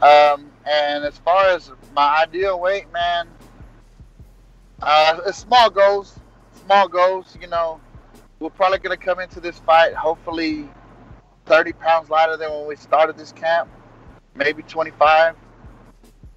[0.00, 3.26] Um, and as far as my ideal weight, man,
[4.82, 6.20] uh, it's small goals.
[6.64, 7.36] Small goals.
[7.40, 7.80] You know,
[8.38, 10.68] we're probably gonna come into this fight hopefully
[11.46, 13.70] 30 pounds lighter than when we started this camp,
[14.34, 15.36] maybe 25.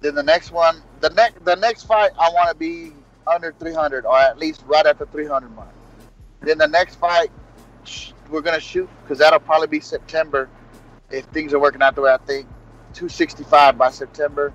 [0.00, 2.92] Then the next one, the next the next fight, I want to be
[3.26, 5.68] under 300 or at least right at the 300 mark.
[6.40, 7.30] Then the next fight,
[8.30, 10.48] we're gonna shoot because that'll probably be September
[11.10, 12.46] if things are working out the way I think.
[12.94, 14.52] 265 by September,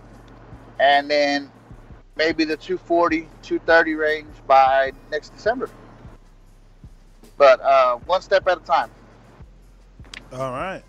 [0.80, 1.52] and then
[2.16, 5.70] maybe the 240, 230 range by next December.
[7.38, 8.90] But uh, one step at a time.
[10.32, 10.84] All right.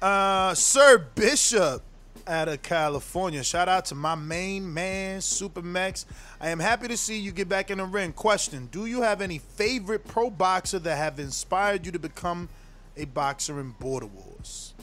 [0.00, 1.82] Uh, Sir Bishop
[2.26, 3.42] out of California.
[3.42, 6.06] Shout out to my main man, Super Mex.
[6.40, 8.12] I am happy to see you get back in the ring.
[8.12, 12.48] Question Do you have any favorite pro boxer that have inspired you to become
[12.96, 14.74] a boxer in Border Wars?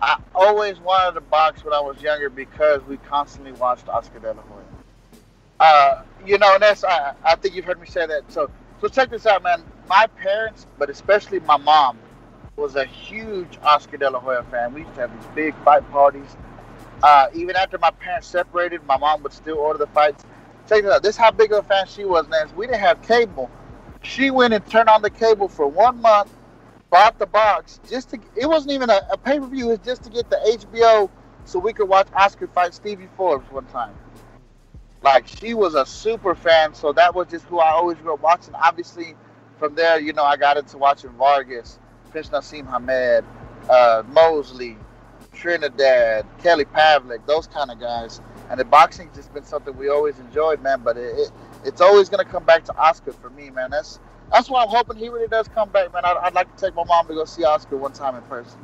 [0.00, 4.32] I always wanted to box when I was younger because we constantly watched Oscar De
[4.32, 4.64] La Hoya.
[5.58, 8.22] Uh, you know, and that's I, I think you've heard me say that.
[8.28, 8.48] So,
[8.80, 9.64] so check this out, man.
[9.88, 11.98] My parents, but especially my mom,
[12.56, 14.72] was a huge Oscar De La Hoya fan.
[14.72, 16.36] We used to have these big fight parties.
[17.02, 20.24] Uh, even after my parents separated, my mom would still order the fights.
[20.68, 21.02] Check this out.
[21.02, 22.48] This is how big of a fan she was, man.
[22.56, 23.50] We didn't have cable.
[24.02, 26.32] She went and turned on the cable for one month
[26.90, 28.18] bought the box just to.
[28.36, 29.66] It wasn't even a, a pay per view.
[29.70, 31.10] It was just to get the HBO
[31.44, 33.94] so we could watch Oscar fight Stevie Forbes one time.
[35.02, 38.20] Like she was a super fan, so that was just who I always grew up
[38.20, 38.54] watching.
[38.54, 39.14] Obviously,
[39.58, 41.78] from there, you know, I got into watching Vargas,
[42.10, 43.24] Prince Naseem Hamed,
[43.70, 44.76] uh, Mosley,
[45.32, 48.20] Trinidad, Kelly Pavlik, those kind of guys.
[48.50, 50.80] And the boxing just been something we always enjoyed, man.
[50.82, 51.30] But it, it
[51.64, 53.70] it's always gonna come back to Oscar for me, man.
[53.70, 54.00] That's
[54.32, 56.04] that's why I'm hoping he really does come back, man.
[56.04, 58.58] I'd, I'd like to take my mom to go see Oscar one time in person.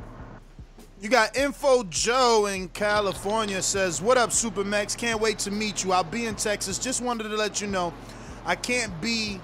[1.01, 4.95] You got Info Joe in California says, What up, Super Max?
[4.95, 5.91] Can't wait to meet you.
[5.91, 6.79] I'll be in Texas.
[6.79, 7.93] Just wanted to let you know
[8.45, 9.39] I can't be,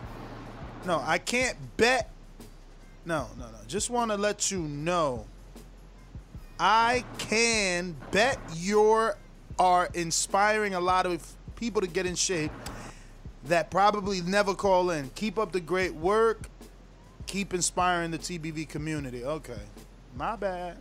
[0.85, 2.09] no, I can't bet.
[3.05, 3.57] No, no, no.
[3.67, 5.25] Just want to let you know
[6.59, 9.11] I can bet you
[9.57, 12.51] are inspiring a lot of people to get in shape
[13.45, 15.09] that probably never call in.
[15.15, 16.49] Keep up the great work.
[17.27, 19.23] Keep inspiring the TBV community.
[19.23, 19.59] Okay.
[20.15, 20.77] My bad.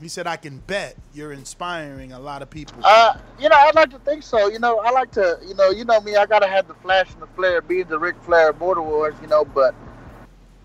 [0.00, 2.80] He said, I can bet you're inspiring a lot of people.
[2.84, 4.48] Uh, you know, I'd like to think so.
[4.48, 6.74] You know, I like to, you know, you know me, I got to have the
[6.74, 9.74] flash and the flare, being the Ric Flair Border Wars, you know, but,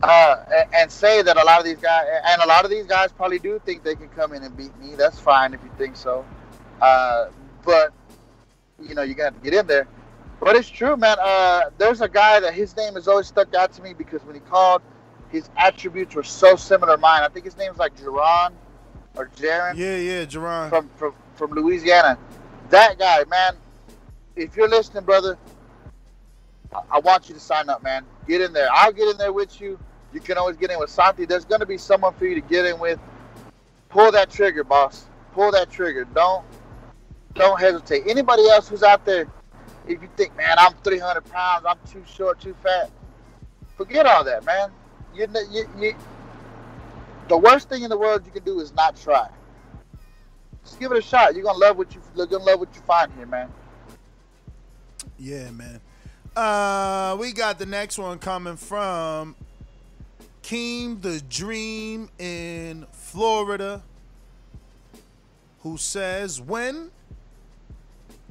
[0.03, 2.85] uh, and, and say that a lot of these guys, and a lot of these
[2.85, 4.95] guys probably do think they can come in and beat me.
[4.95, 6.25] That's fine if you think so.
[6.81, 7.29] Uh,
[7.63, 7.93] but,
[8.81, 9.87] you know, you got to get in there.
[10.41, 11.17] But it's true, man.
[11.21, 14.33] Uh, there's a guy that his name has always stuck out to me because when
[14.33, 14.81] he called,
[15.29, 17.21] his attributes were so similar to mine.
[17.21, 18.51] I think his name's like Jerron
[19.15, 19.77] or Jaron.
[19.77, 20.69] Yeah, yeah, Jerron.
[20.69, 22.17] From, from from Louisiana.
[22.71, 23.55] That guy, man.
[24.35, 25.37] If you're listening, brother,
[26.73, 28.03] I, I want you to sign up, man.
[28.27, 28.69] Get in there.
[28.73, 29.79] I'll get in there with you.
[30.11, 31.25] You can always get in with Santi.
[31.25, 32.99] There's going to be someone for you to get in with.
[33.89, 35.05] Pull that trigger, boss.
[35.33, 36.05] Pull that trigger.
[36.15, 36.43] Don't
[37.35, 38.03] don't hesitate.
[38.07, 39.27] Anybody else who's out there
[39.87, 42.89] if you think, man, I'm 300 pounds, I'm too short, too fat,
[43.75, 44.69] forget all that, man.
[45.13, 45.95] You, you, you,
[47.27, 49.27] the worst thing in the world you can do is not try.
[50.63, 51.33] Just give it a shot.
[51.33, 53.51] You're gonna love what you you're gonna love what you find here, man.
[55.17, 55.81] Yeah, man.
[56.35, 59.35] Uh, we got the next one coming from
[60.43, 63.81] Keem the Dream in Florida,
[65.61, 66.91] who says, "When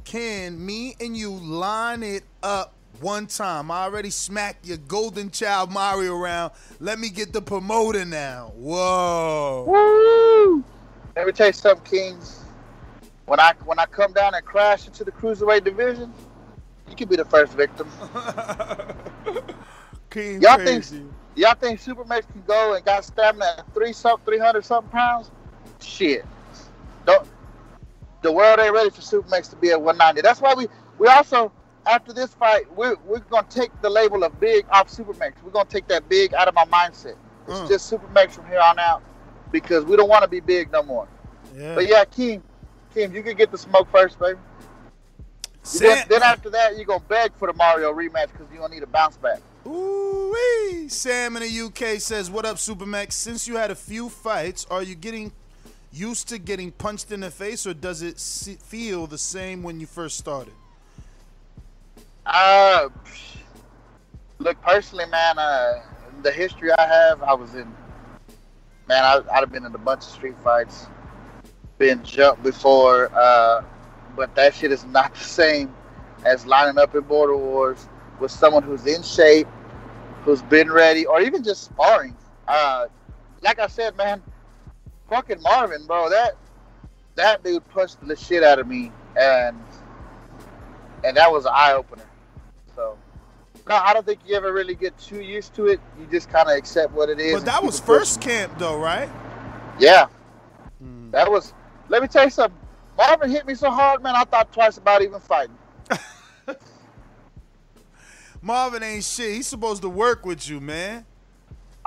[0.04, 3.70] can me and you line it up one time?
[3.70, 6.52] I already smacked your golden child Mario around.
[6.78, 8.52] Let me get the promoter now.
[8.56, 9.64] Whoa.
[9.66, 10.64] Woo!
[11.16, 12.44] Let me tell you something, Kings.
[13.26, 16.12] When I when I come down and crash into the cruiserweight division,
[16.88, 17.88] you could be the first victim.
[20.10, 20.96] King y'all crazy.
[20.98, 24.90] think y'all think Supermax can go and got stamina at three something, three hundred something
[24.90, 25.30] pounds?
[25.80, 26.24] Shit.
[27.06, 27.26] Don't
[28.22, 30.20] the world ain't ready for Supermax to be at 190.
[30.22, 30.66] That's why we
[30.98, 31.52] we also
[31.86, 35.32] after this fight we're we're gonna take the label of big off Supermax.
[35.42, 37.16] We're gonna take that big out of my mindset.
[37.48, 37.68] It's Mm.
[37.68, 39.02] just Supermax from here on out
[39.50, 41.08] because we don't want to be big no more.
[41.56, 41.74] Yeah.
[41.74, 42.42] But yeah, Keem,
[42.94, 44.38] Keem, you can get the smoke first, baby.
[45.78, 48.82] Then, then after that, you're gonna beg for the Mario rematch because you don't need
[48.82, 49.40] a bounce back.
[49.66, 50.88] Ooh wee!
[50.88, 53.12] Sam in the UK says, "What up, Supermax?
[53.12, 55.32] Since you had a few fights, are you getting
[55.92, 58.18] used to getting punched in the face, or does it
[58.62, 60.54] feel the same when you first started?"
[62.26, 62.88] Uh,
[64.38, 65.82] look, personally, man, uh,
[66.22, 67.72] the history I have, I was in.
[68.88, 70.86] Man, I, I'd have been in a bunch of street fights,
[71.78, 73.62] been jumped before, uh,
[74.16, 75.74] but that shit is not the same
[76.24, 77.86] as lining up in Border Wars
[78.18, 79.48] with someone who's in shape,
[80.22, 82.16] who's been ready, or even just sparring.
[82.46, 82.86] Uh,
[83.42, 84.22] like I said, man,
[85.10, 86.36] fucking Marvin, bro, that
[87.16, 89.58] that dude punched the shit out of me, and
[91.04, 92.04] and that was an eye opener.
[92.74, 92.96] So,
[93.68, 95.80] no, I don't think you ever really get too used to it.
[95.98, 97.34] You just kind of accept what it is.
[97.34, 99.10] But that was first camp, though, right?
[99.78, 100.06] Yeah,
[100.80, 101.10] hmm.
[101.10, 101.52] that was.
[101.88, 102.58] Let me tell you something.
[102.96, 104.14] Marvin hit me so hard, man.
[104.14, 105.56] I thought twice about even fighting.
[108.42, 109.34] Marvin ain't shit.
[109.34, 111.04] He's supposed to work with you, man.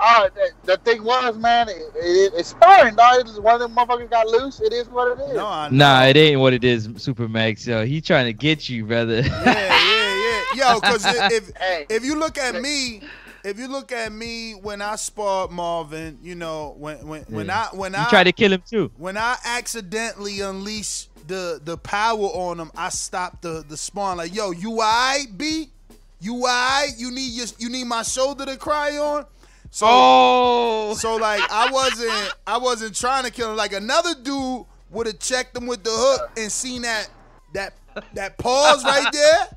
[0.06, 3.20] Oh, the, the thing was, man, it, it, it's sparring, dog.
[3.20, 4.60] It's one of them motherfuckers got loose.
[4.60, 5.34] It is what it is.
[5.34, 7.66] No, I Nah, it ain't what it is, Super Max.
[7.66, 9.20] Yo, he trying to get you, brother.
[9.20, 10.44] yeah, yeah.
[10.54, 10.72] Yeah.
[10.72, 11.50] Yo, because if
[11.90, 13.00] if you look at me,
[13.44, 17.68] if you look at me when I sparred Marvin, you know, when when when Yeah.
[17.72, 18.90] I when You I tried to kill him too.
[18.98, 24.18] When I accidentally unleash the the power on him, I stop the the spawn.
[24.18, 25.70] Like, yo, you alright, B?
[26.20, 26.90] You alright?
[26.96, 29.26] You need your you need my shoulder to cry on.
[29.74, 30.94] So, Oh.
[30.96, 33.56] so like I wasn't I wasn't trying to kill him.
[33.56, 37.08] Like another dude would have checked him with the hook and seen that
[37.54, 37.74] that
[38.12, 39.48] that pause right there,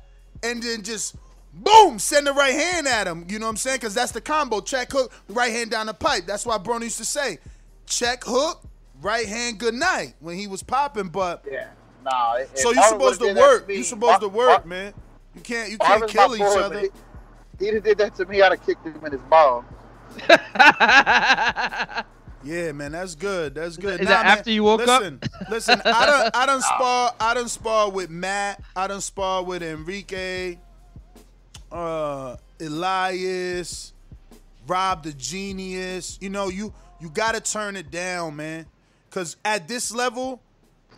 [0.42, 1.14] and then just
[1.54, 3.26] boom, send the right hand at him.
[3.28, 3.76] You know what I'm saying?
[3.76, 6.26] Because that's the combo: check hook, right hand down the pipe.
[6.26, 7.38] That's why Bruno used to say,
[7.86, 8.60] check hook,
[9.00, 11.10] right hand, good night when he was popping.
[11.10, 11.68] But yeah,
[12.04, 12.38] nah.
[12.38, 13.68] if so you Marvin supposed to would've did work.
[13.68, 14.94] me, You supposed to work, man.
[15.36, 16.80] You can't you can't Marvin's kill my each other.
[17.60, 18.42] He, he'd did that to me.
[18.42, 19.64] I'd have kicked him in his ball.
[22.44, 23.56] Yeah, man, that's good.
[23.56, 24.00] That's good.
[24.00, 25.00] Is Nah, that man, after you woke up?
[25.00, 28.62] listen, Listen, I done I don't spar I don't spar with Matt.
[28.76, 30.56] I don't spar with Enrique,
[31.72, 33.92] uh, Elias,
[34.68, 36.16] Rob the Genius.
[36.20, 38.66] You know, you you gotta turn it down, man.
[39.10, 40.40] Cause at this level,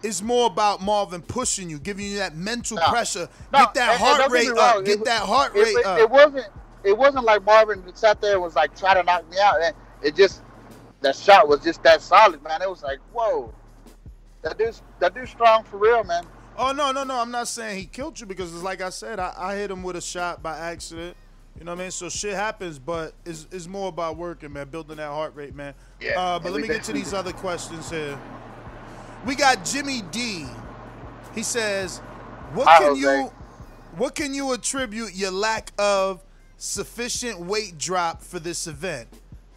[0.02, 2.86] it's more about Marvin pushing you, giving you that mental No.
[2.90, 3.28] pressure.
[3.50, 4.84] No, get that and- heart don't rate wrong, up.
[4.84, 5.98] Get it- that heart it, rate it, up.
[5.98, 6.46] It wasn't.
[6.84, 9.62] It wasn't like Marvin sat there and was like trying to knock me out.
[9.62, 10.42] And It just
[11.00, 12.62] that shot was just that solid, man.
[12.62, 13.52] It was like, whoa,
[14.42, 16.24] that dude's that dude's strong for real, man.
[16.56, 17.18] Oh no, no, no!
[17.20, 19.82] I'm not saying he killed you because, it's like I said, I, I hit him
[19.82, 21.16] with a shot by accident.
[21.58, 21.90] You know what I mean?
[21.90, 25.74] So shit happens, but it's, it's more about working, man, building that heart rate, man.
[26.00, 28.18] Yeah, Uh, but let me get to these other questions here.
[29.26, 30.46] We got Jimmy D.
[31.34, 31.98] He says,
[32.54, 33.32] "What can you,
[33.96, 36.22] what can you attribute your lack of
[36.60, 39.08] sufficient weight drop for this event?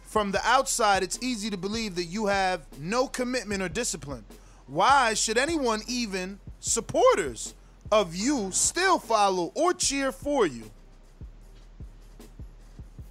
[0.04, 4.24] From the outside, it's easy to believe that you have no commitment or discipline.
[4.66, 7.54] Why should anyone, even supporters
[7.92, 10.70] of you, still follow or cheer for you?"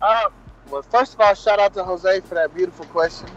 [0.02, 0.30] Uh,
[0.70, 3.28] well, first of all, shout out to Jose for that beautiful question.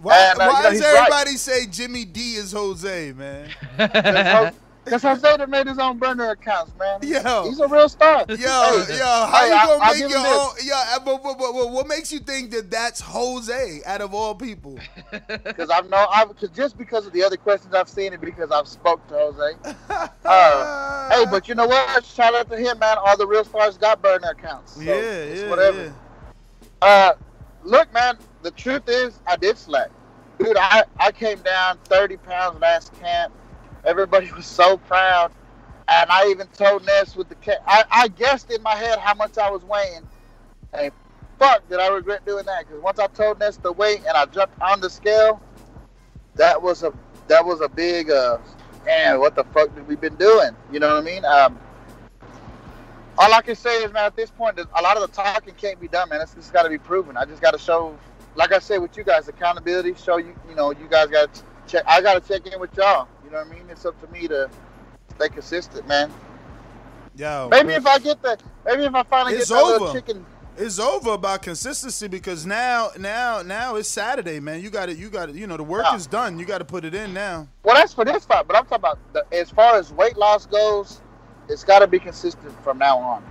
[0.00, 0.96] Why, And, uh, why you know, does he's right.
[0.98, 3.48] everybody say Jimmy D is Jose, man?
[4.88, 6.98] Because Jose done made his own burner accounts, man.
[7.02, 7.44] Yo.
[7.48, 8.24] he's a real star.
[8.28, 10.38] Yo, Hey, yo, how hey, you gonna I'll make give your him this.
[10.38, 10.50] own?
[10.64, 14.14] Yo, uh, but, but, but, but what makes you think that that's Jose out of
[14.14, 14.78] all people?
[15.28, 18.50] Because I've known, I've, cause just because of the other questions I've seen and because
[18.50, 19.56] I've spoke to Jose.
[20.24, 22.04] Uh, hey, but you know what?
[22.04, 22.96] Shout out to him, man.
[22.98, 24.74] All the real stars got burner accounts.
[24.74, 25.84] So yeah, it's yeah, whatever.
[25.84, 25.92] yeah.
[26.86, 27.12] Uh,
[27.62, 28.18] look, man.
[28.42, 29.90] The truth is, I did slack,
[30.38, 30.56] dude.
[30.56, 33.32] I I came down 30 pounds last camp.
[33.88, 35.32] Everybody was so proud,
[35.88, 39.14] and I even told Ness with the ca- I I guessed in my head how
[39.14, 40.02] much I was weighing.
[40.74, 40.90] Hey,
[41.38, 42.66] fuck, did I regret doing that?
[42.66, 45.40] Because once I told Ness the weight and I jumped on the scale,
[46.36, 46.92] that was a
[47.28, 48.36] that was a big uh,
[48.84, 49.20] man.
[49.20, 50.50] What the fuck did we been doing?
[50.70, 51.24] You know what I mean?
[51.24, 51.58] Um,
[53.16, 55.80] all I can say is, man, at this point, a lot of the talking can't
[55.80, 56.20] be done, man.
[56.20, 57.16] It's just got to be proven.
[57.16, 57.98] I just got to show,
[58.36, 59.94] like I said with you guys, accountability.
[59.94, 61.84] Show you, you know, you guys got to check.
[61.86, 63.08] I got to check in with y'all.
[63.28, 63.68] You know what I mean?
[63.68, 64.48] It's up to me to
[65.16, 66.10] stay consistent, man.
[67.14, 70.24] Yo, Maybe if I get the, maybe if I finally get that little chicken.
[70.56, 74.62] It's over about consistency because now, now, now it's Saturday, man.
[74.62, 74.96] You got it.
[74.96, 75.34] you got it.
[75.34, 76.38] you know, the work is done.
[76.38, 77.46] You got to put it in now.
[77.64, 80.46] Well, that's for this fight, but I'm talking about the, as far as weight loss
[80.46, 81.02] goes.
[81.50, 83.22] It's got to be consistent from now on.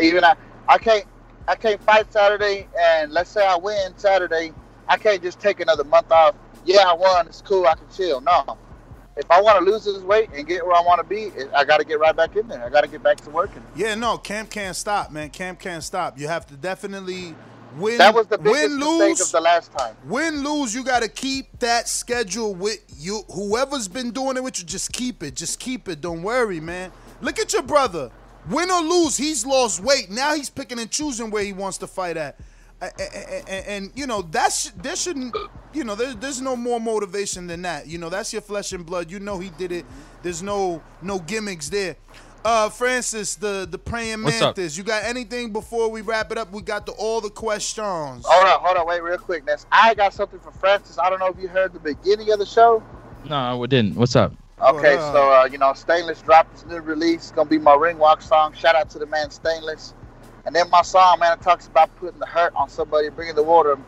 [0.00, 0.36] Even I,
[0.68, 1.04] I can't,
[1.46, 4.54] I can't fight Saturday, and let's say I win Saturday,
[4.88, 6.34] I can't just take another month off.
[6.64, 7.26] Yeah, I won.
[7.26, 7.66] It's cool.
[7.66, 8.22] I can chill.
[8.22, 8.56] No,
[9.16, 11.64] if I want to lose this weight and get where I want to be, I
[11.64, 12.64] got to get right back in there.
[12.64, 13.62] I got to get back to working.
[13.76, 15.30] Yeah, no, camp can't stop, man.
[15.30, 16.18] Camp can't stop.
[16.18, 17.34] You have to definitely
[17.76, 17.98] win.
[17.98, 19.96] That was the biggest win, mistake of the last time.
[20.06, 23.22] Win, lose, you got to keep that schedule with you.
[23.32, 25.36] Whoever's been doing it with you, just keep it.
[25.36, 26.00] Just keep it.
[26.00, 26.90] Don't worry, man.
[27.20, 28.10] Look at your brother.
[28.50, 30.10] Win or lose, he's lost weight.
[30.10, 32.36] Now he's picking and choosing where he wants to fight at.
[32.80, 32.92] And,
[33.48, 35.34] and, and you know that's there shouldn't
[35.72, 38.84] you know there's there's no more motivation than that you know that's your flesh and
[38.84, 39.86] blood you know he did it
[40.22, 41.96] there's no no gimmicks there
[42.44, 46.60] uh francis the the praying mantis you got anything before we wrap it up we
[46.60, 49.64] got the all the questions Hold on, hold on, wait, real quick, Ness.
[49.72, 50.98] I got something for Francis.
[50.98, 52.82] I don't know if you heard the beginning of the show.
[53.30, 53.94] No, we didn't.
[53.94, 54.32] What's up?
[54.60, 55.12] Okay, Wow.
[55.12, 57.22] so uh, you know, Stainless dropped his new release.
[57.22, 58.52] It's gonna be my ring walk song.
[58.52, 59.94] Shout out to the man Stainless.
[60.46, 63.42] And then my song, man, it talks about putting the hurt on somebody, bringing the
[63.42, 63.78] water.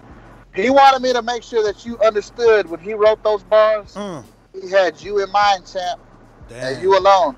[0.54, 3.94] He wanted me to make sure that you understood when he wrote those bars.
[3.94, 4.24] Mm.
[4.58, 6.00] He had you in mind, champ,
[6.48, 6.74] Damn.
[6.74, 7.36] and you alone.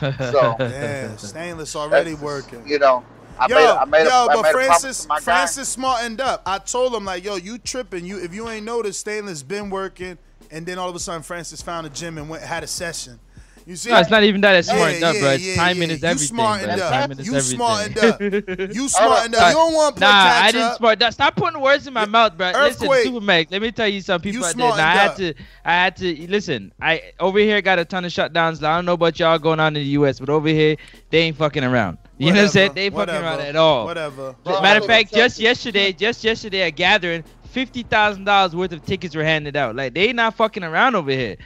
[0.00, 3.04] So yeah stainless already working You know,
[3.38, 5.06] I yo, made, I made, yo, but Francis.
[5.22, 6.42] Francis smartened up.
[6.46, 8.06] I told him like, yo, you tripping?
[8.06, 10.18] You if you ain't noticed, Stainless been working,
[10.50, 13.18] and then all of a sudden, Francis found a gym and went had a session.
[13.64, 13.90] You see?
[13.90, 15.30] No, it's not even that it's Yeah, smartened up, yeah, bro.
[15.30, 15.94] It's yeah, timing yeah.
[15.94, 16.26] is You everything.
[16.36, 16.84] smartened bro.
[16.86, 16.92] up.
[16.92, 17.56] Timing is You everything.
[17.56, 17.98] smartened
[18.68, 18.74] up.
[18.74, 19.48] You smartened up.
[19.50, 20.76] You don't want to play Nah, catch I didn't up.
[20.78, 20.98] smart.
[20.98, 22.48] that- Stop putting words in my mouth, bro.
[22.48, 22.90] Earthquake.
[22.90, 23.50] Listen, Super Mac.
[23.50, 24.32] Let me tell you something.
[24.32, 24.68] People You out there.
[24.68, 25.16] Nah, I had up.
[25.16, 25.34] to.
[25.64, 26.72] I had to listen.
[26.80, 28.62] I over here got a ton of shutdowns.
[28.64, 30.76] I don't know about y'all going on in the U.S., but over here
[31.10, 31.98] they ain't fucking around.
[32.18, 32.72] You know what I'm saying?
[32.74, 33.84] They ain't fucking around at all.
[33.84, 34.34] Whatever.
[34.44, 39.14] Matter of fact, just yesterday, just yesterday, a gathering, fifty thousand dollars worth of tickets
[39.14, 39.74] were handed out.
[39.76, 41.36] Like they not fucking around over here.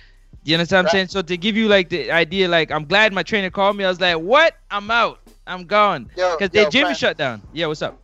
[0.47, 1.09] You understand what I'm saying?
[1.09, 3.85] So to give you like the idea, like I'm glad my trainer called me.
[3.85, 4.55] I was like, "What?
[4.71, 5.21] I'm out.
[5.47, 7.43] I'm gone." Yo, Because yo, their gym is shut down.
[7.53, 7.99] Yeah, what's up?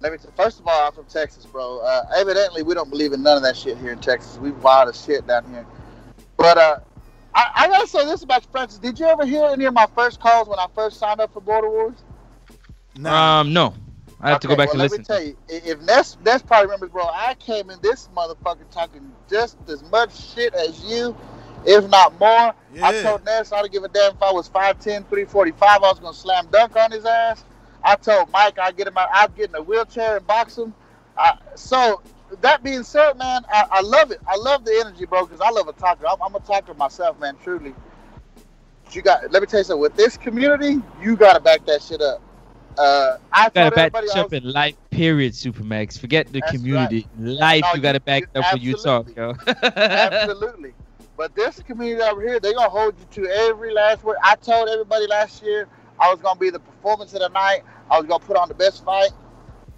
[0.00, 0.18] Let me.
[0.18, 1.80] T- First of all, I'm from Texas, bro.
[1.80, 4.38] Uh, evidently, we don't believe in none of that shit here in Texas.
[4.38, 5.66] We wild as shit down here.
[6.36, 6.78] But uh,
[7.34, 8.78] I, I gotta say this about Francis.
[8.78, 11.40] Did you ever hear any of my first calls when I first signed up for
[11.40, 11.96] Border Wars?
[12.96, 13.10] No.
[13.10, 13.74] Um, no.
[14.20, 15.02] I have to go back well, and let listen.
[15.02, 17.06] me tell you, i- if Ness, Ness probably remembers, bro.
[17.06, 21.16] I came in this motherfucker talking just as much shit as you,
[21.66, 22.54] if not more.
[22.82, 25.98] I told Ness I don't give a damn if I was 5'10", 345, I was
[25.98, 27.44] gonna slam dunk on his ass.
[27.82, 30.72] I told Mike I'd get him out, I'd get in a wheelchair and box him.
[31.16, 32.02] I, so
[32.42, 34.20] that being said, man, I, I love it.
[34.28, 36.06] I love the energy, bro, because I love a talker.
[36.06, 37.74] I'm, I'm a talker myself, man, truly.
[38.84, 39.30] But you got.
[39.32, 39.80] Let me tell you something.
[39.80, 42.22] With this community, you gotta back that shit up.
[42.78, 45.98] Uh, I You gotta back everybody this up was- in life, period, Supermax.
[45.98, 47.06] Forget the That's community.
[47.18, 47.26] right.
[47.40, 49.34] Life, No, you gotta back you- up when you talk, yo.
[49.62, 50.72] Absolutely.
[51.20, 54.16] But this community over here, they're gonna hold you to every last word.
[54.24, 55.68] I told everybody last year
[56.00, 57.60] I was gonna be the performance of the night.
[57.90, 59.10] I was gonna put on the best fight.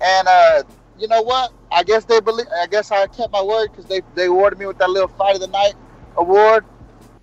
[0.01, 0.63] And uh,
[1.01, 1.53] you know what?
[1.73, 2.47] I guess they believe.
[2.57, 5.35] I guess I kept my word because they they awarded me with that little fight
[5.35, 5.75] of the night
[6.17, 6.65] award.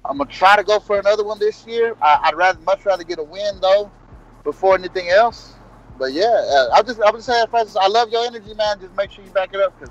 [0.04, 1.96] I'm gonna try to go for another one this year.
[2.02, 3.90] I, I'd rather much rather get a win though,
[4.44, 5.54] before anything else.
[5.98, 8.82] But yeah, uh, I'm just I'm just saying, Francis, I love your energy, man.
[8.82, 9.90] Just make sure you back it up, cause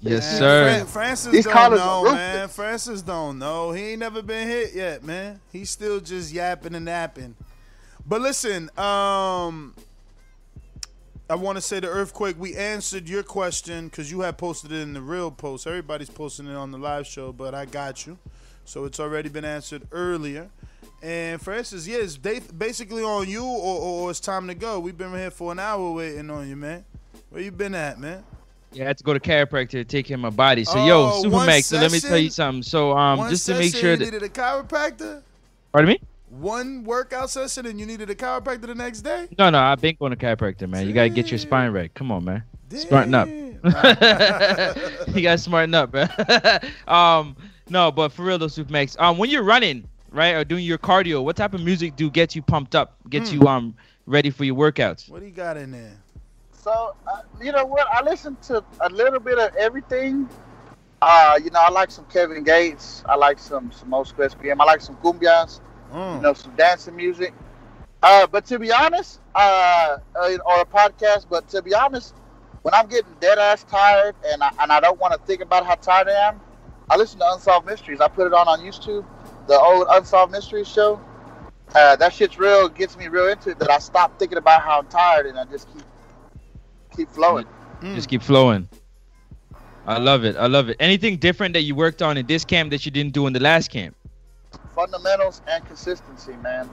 [0.00, 0.64] yes, Man, sir.
[0.64, 2.48] Fran- Francis These don't know, man.
[2.48, 3.72] Francis don't know.
[3.72, 5.40] He ain't never been hit yet, man.
[5.52, 7.34] He's still just yapping and napping.
[8.06, 9.74] But listen, um,
[11.28, 12.36] I want to say the earthquake.
[12.38, 15.66] We answered your question because you had posted it in the real post.
[15.66, 18.16] Everybody's posting it on the live show, but I got you,
[18.64, 20.48] so it's already been answered earlier.
[21.02, 24.78] And Francis, yeah, it's ba- basically on you, or, or it's time to go.
[24.78, 26.84] We've been here for an hour waiting on you, man.
[27.30, 28.24] Where you been at, man?
[28.76, 30.62] Yeah, I had to go to chiropractor to take care of my body.
[30.64, 31.64] So Oh, yo, Supermax.
[31.64, 32.62] So let me tell you something.
[32.62, 35.22] So um, just to make sure you needed a chiropractor.
[35.72, 36.00] Pardon me?
[36.28, 39.28] One workout session and you needed a chiropractor the next day.
[39.38, 40.86] No, no, I've been going to chiropractor, man.
[40.86, 41.92] You gotta get your spine right.
[41.94, 42.42] Come on, man.
[42.70, 43.28] Smarten up.
[45.14, 46.60] you gotta smarten up, man.
[46.88, 47.34] um,
[47.70, 49.00] no, but for real though, Supermax.
[49.00, 52.36] Um, when you're running, right, or doing your cardio, what type of music do get
[52.36, 53.34] you pumped up, get Hmm.
[53.34, 53.74] you um
[54.04, 55.08] ready for your workouts?
[55.08, 55.92] What do you got in there?
[56.66, 57.86] So uh, you know what?
[57.92, 60.28] I listen to a little bit of everything.
[61.00, 63.04] Uh, you know, I like some Kevin Gates.
[63.06, 64.56] I like some some Moscow SPM.
[64.58, 65.60] I like some cumbias.
[65.92, 66.16] Mm.
[66.16, 67.32] You know, some dancing music.
[68.02, 71.26] Uh, but to be honest, uh, uh, or a podcast.
[71.30, 72.14] But to be honest,
[72.62, 75.64] when I'm getting dead ass tired and I, and I don't want to think about
[75.64, 76.40] how tired I am,
[76.90, 78.00] I listen to Unsolved Mysteries.
[78.00, 79.06] I put it on on YouTube,
[79.46, 81.00] the old Unsolved Mysteries show.
[81.76, 82.68] Uh, that shit's real.
[82.68, 83.60] Gets me real into it.
[83.60, 85.84] That I stop thinking about how I'm tired and I just keep
[86.96, 87.46] keep flowing.
[87.82, 88.68] Just keep flowing.
[89.86, 90.36] I love it.
[90.36, 90.76] I love it.
[90.80, 93.40] Anything different that you worked on in this camp that you didn't do in the
[93.40, 93.94] last camp?
[94.74, 96.68] Fundamentals and consistency, man.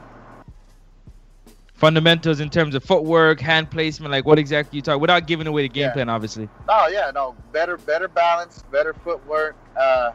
[1.76, 5.64] Fundamentals in terms of footwork, hand placement, like what exactly you talk without giving away
[5.64, 6.48] the game plan, obviously.
[6.70, 10.12] Oh yeah, no, better better balance, better footwork, uh,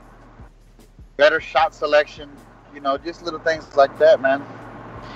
[1.17, 2.31] better shot selection,
[2.75, 4.43] You know, just little things like that, man.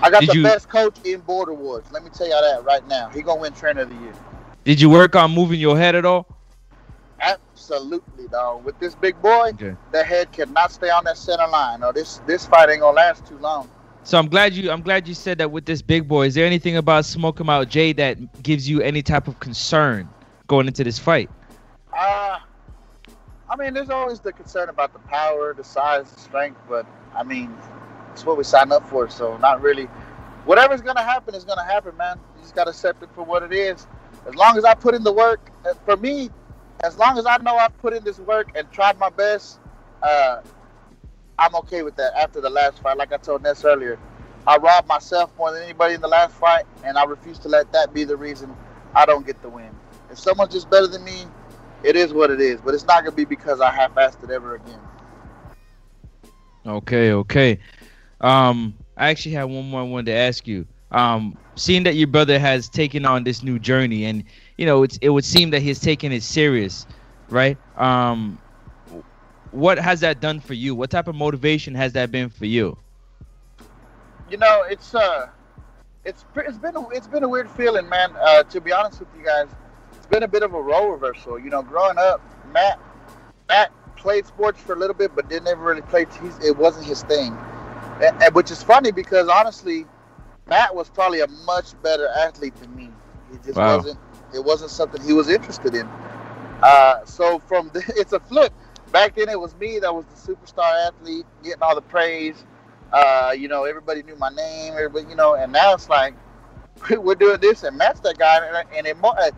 [0.03, 1.84] I got Did the you- best coach in Border Wars.
[1.90, 3.09] Let me tell you that right now.
[3.11, 4.14] He gonna win Trainer of the Year.
[4.65, 6.27] Did you work on moving your head at all?
[7.21, 8.65] Absolutely, dog.
[8.65, 9.75] With this big boy, Okay.
[9.93, 11.83] the head cannot stay on that center line.
[11.83, 13.69] Or this this fight ain't gonna last too long.
[14.05, 16.27] So I'm glad you I'm glad you said that with this big boy.
[16.27, 20.09] Is there anything about Smoke 'em out Jay that gives you any type of concern
[20.49, 21.31] going into this fight?
[21.97, 22.39] Uh,
[23.49, 27.23] I mean, there's always the concern about the power, the size, the strength, but I
[27.23, 27.57] mean,
[28.13, 29.89] it's what we signed up for, so not really.
[30.45, 32.19] Whatever's gonna happen is gonna happen, man.
[32.37, 33.87] You just gotta accept it for what it is.
[34.27, 35.51] As long as I put in the work,
[35.85, 36.31] for me,
[36.85, 39.59] as long as I know I've put in this work and tried my best,
[40.03, 40.41] uh,
[41.39, 42.12] I'm okay with that.
[42.16, 43.99] After the last fight, like I told Ness earlier,
[44.47, 47.73] I robbed myself more than anybody in the last fight, and I refuse to let
[47.73, 48.55] that be the reason
[48.95, 49.70] I don't get the win.
[50.11, 51.25] If someone's just better than me,
[51.83, 52.61] it is what it is.
[52.61, 54.79] But it's not gonna be because I half-assed it ever again.
[56.64, 57.59] Okay, okay.
[58.20, 60.66] Um, I actually have one more I wanted to ask you.
[60.93, 64.24] Um, seeing that your brother has taken on this new journey, and
[64.57, 66.86] you know, it's, it would seem that he's taking it serious,
[67.28, 67.57] right?
[67.76, 68.38] Um,
[69.50, 70.74] what has that done for you?
[70.74, 72.76] What type of motivation has that been for you?
[74.30, 75.28] You know, it's uh,
[76.05, 78.12] it's it's been a, it's been a weird feeling, man.
[78.18, 79.48] Uh, to be honest with you guys,
[79.94, 81.38] it's been a bit of a role reversal.
[81.38, 82.20] You know, growing up,
[82.53, 82.80] Matt
[83.48, 86.07] Matt played sports for a little bit, but didn't ever really play.
[86.22, 87.36] He's, it wasn't his thing,
[88.03, 89.86] and, and which is funny because honestly,
[90.53, 92.90] Matt was probably a much better athlete than me.
[93.30, 93.78] He just Wow.
[93.78, 93.98] wasn't.
[94.34, 95.88] It wasn't something he was interested in.
[96.62, 98.53] Uh, so from the, it's a flip.
[98.92, 102.44] Back then, it was me that was the superstar athlete, getting all the praise.
[102.92, 104.74] Uh, you know, everybody knew my name.
[104.74, 106.12] Everybody, you know, and now it's like
[106.90, 109.30] we're doing this, and Matt's that guy, and, and it, mo- uh,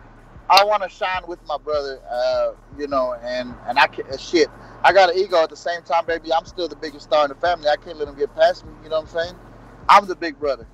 [0.49, 2.01] I want to shine with my brother.
[2.11, 4.49] Uh, you know, and and I can uh, shit.
[4.83, 6.33] I got an ego at the same time, baby.
[6.33, 7.69] I'm still the biggest star in the family.
[7.69, 8.73] I can't let him get past me.
[8.83, 9.35] You know what I'm saying?
[9.89, 10.67] I'm the big brother.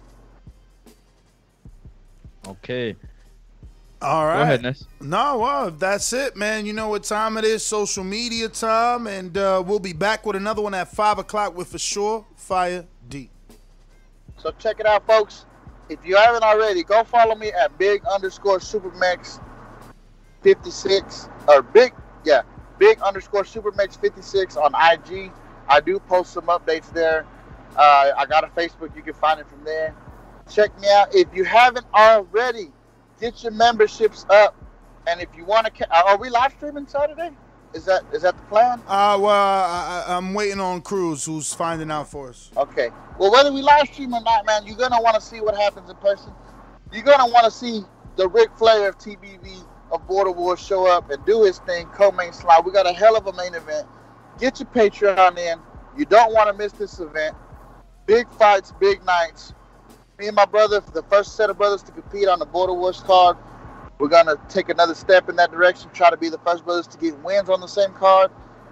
[2.47, 2.95] Okay.
[4.01, 4.37] All right.
[4.37, 4.85] Go ahead, Ness.
[4.99, 6.65] No, well, that's it, man.
[6.65, 7.63] You know what time it is?
[7.63, 11.67] Social media time, and uh, we'll be back with another one at five o'clock with
[11.67, 13.29] for sure Fire Deep.
[14.37, 15.45] So check it out, folks.
[15.89, 19.39] If you haven't already, go follow me at big underscore supermax
[20.41, 22.41] 56 or big, yeah,
[22.79, 25.31] big underscore supermax 56 on IG.
[25.67, 27.25] I do post some updates there.
[27.75, 28.95] Uh, I got a Facebook.
[28.95, 29.95] You can find it from there.
[30.51, 31.15] Check me out.
[31.15, 32.71] If you haven't already,
[33.19, 34.55] get your memberships up.
[35.07, 37.31] And if you want to, are we live streaming Saturday?
[37.73, 38.81] Is that is that the plan?
[38.85, 42.51] Uh, well, I, I'm waiting on Cruz, who's finding out for us.
[42.57, 42.89] Okay.
[43.17, 45.89] Well, whether we live stream or not, man, you're gonna want to see what happens
[45.89, 46.33] in person.
[46.91, 47.83] You're gonna want to see
[48.17, 52.33] the Ric Flair of TBV of Border Wars show up and do his thing, co-main
[52.33, 52.61] slide.
[52.65, 53.87] We got a hell of a main event.
[54.39, 55.59] Get your Patreon in.
[55.97, 57.35] You don't want to miss this event.
[58.05, 59.53] Big fights, big nights.
[60.21, 62.99] Me and my brother, the first set of brothers to compete on the Border Wars
[62.99, 63.37] card.
[63.97, 65.89] We're gonna take another step in that direction.
[65.95, 68.29] Try to be the first brothers to get wins on the same card.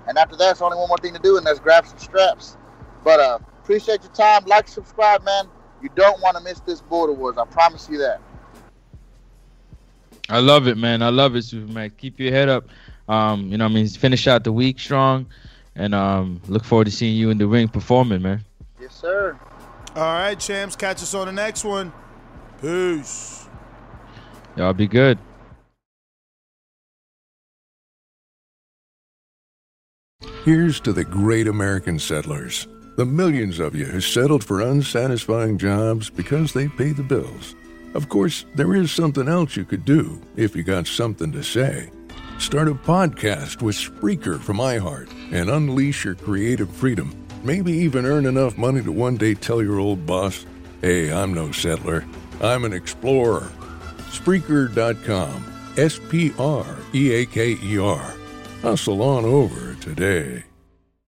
[0.08, 2.56] And after that, it's only one more thing to do, and that's grab some straps.
[3.04, 4.46] But uh, appreciate your time.
[4.46, 5.46] Like, subscribe, man.
[5.82, 7.40] You don't want to miss this Border Wars.
[7.40, 8.22] I promise you that.
[10.30, 11.02] I love it, man.
[11.02, 11.98] I love it, Supermax.
[11.98, 12.66] Keep your head up.
[13.08, 15.26] Um, you know, what I mean, finish out the week strong,
[15.76, 18.46] and um, look forward to seeing you in the ring performing, man.
[18.80, 19.40] Yes, sir.
[19.96, 20.76] All right, champs.
[20.76, 21.92] Catch us on the next one.
[22.62, 23.48] Peace.
[24.56, 25.18] Y'all be good.
[30.46, 32.68] Here's to the great American settlers,
[32.98, 37.56] the millions of you who settled for unsatisfying jobs because they pay the bills.
[37.94, 41.92] Of course, there is something else you could do if you got something to say.
[42.38, 47.14] Start a podcast with Spreaker from iHeart and unleash your creative freedom.
[47.44, 50.46] Maybe even earn enough money to one day tell your old boss,
[50.82, 52.06] hey, I'm no settler,
[52.42, 53.50] I'm an explorer.
[54.10, 55.46] Spreaker.com.
[55.78, 58.14] S P R E A K E R.
[58.62, 60.44] Hustle on over today.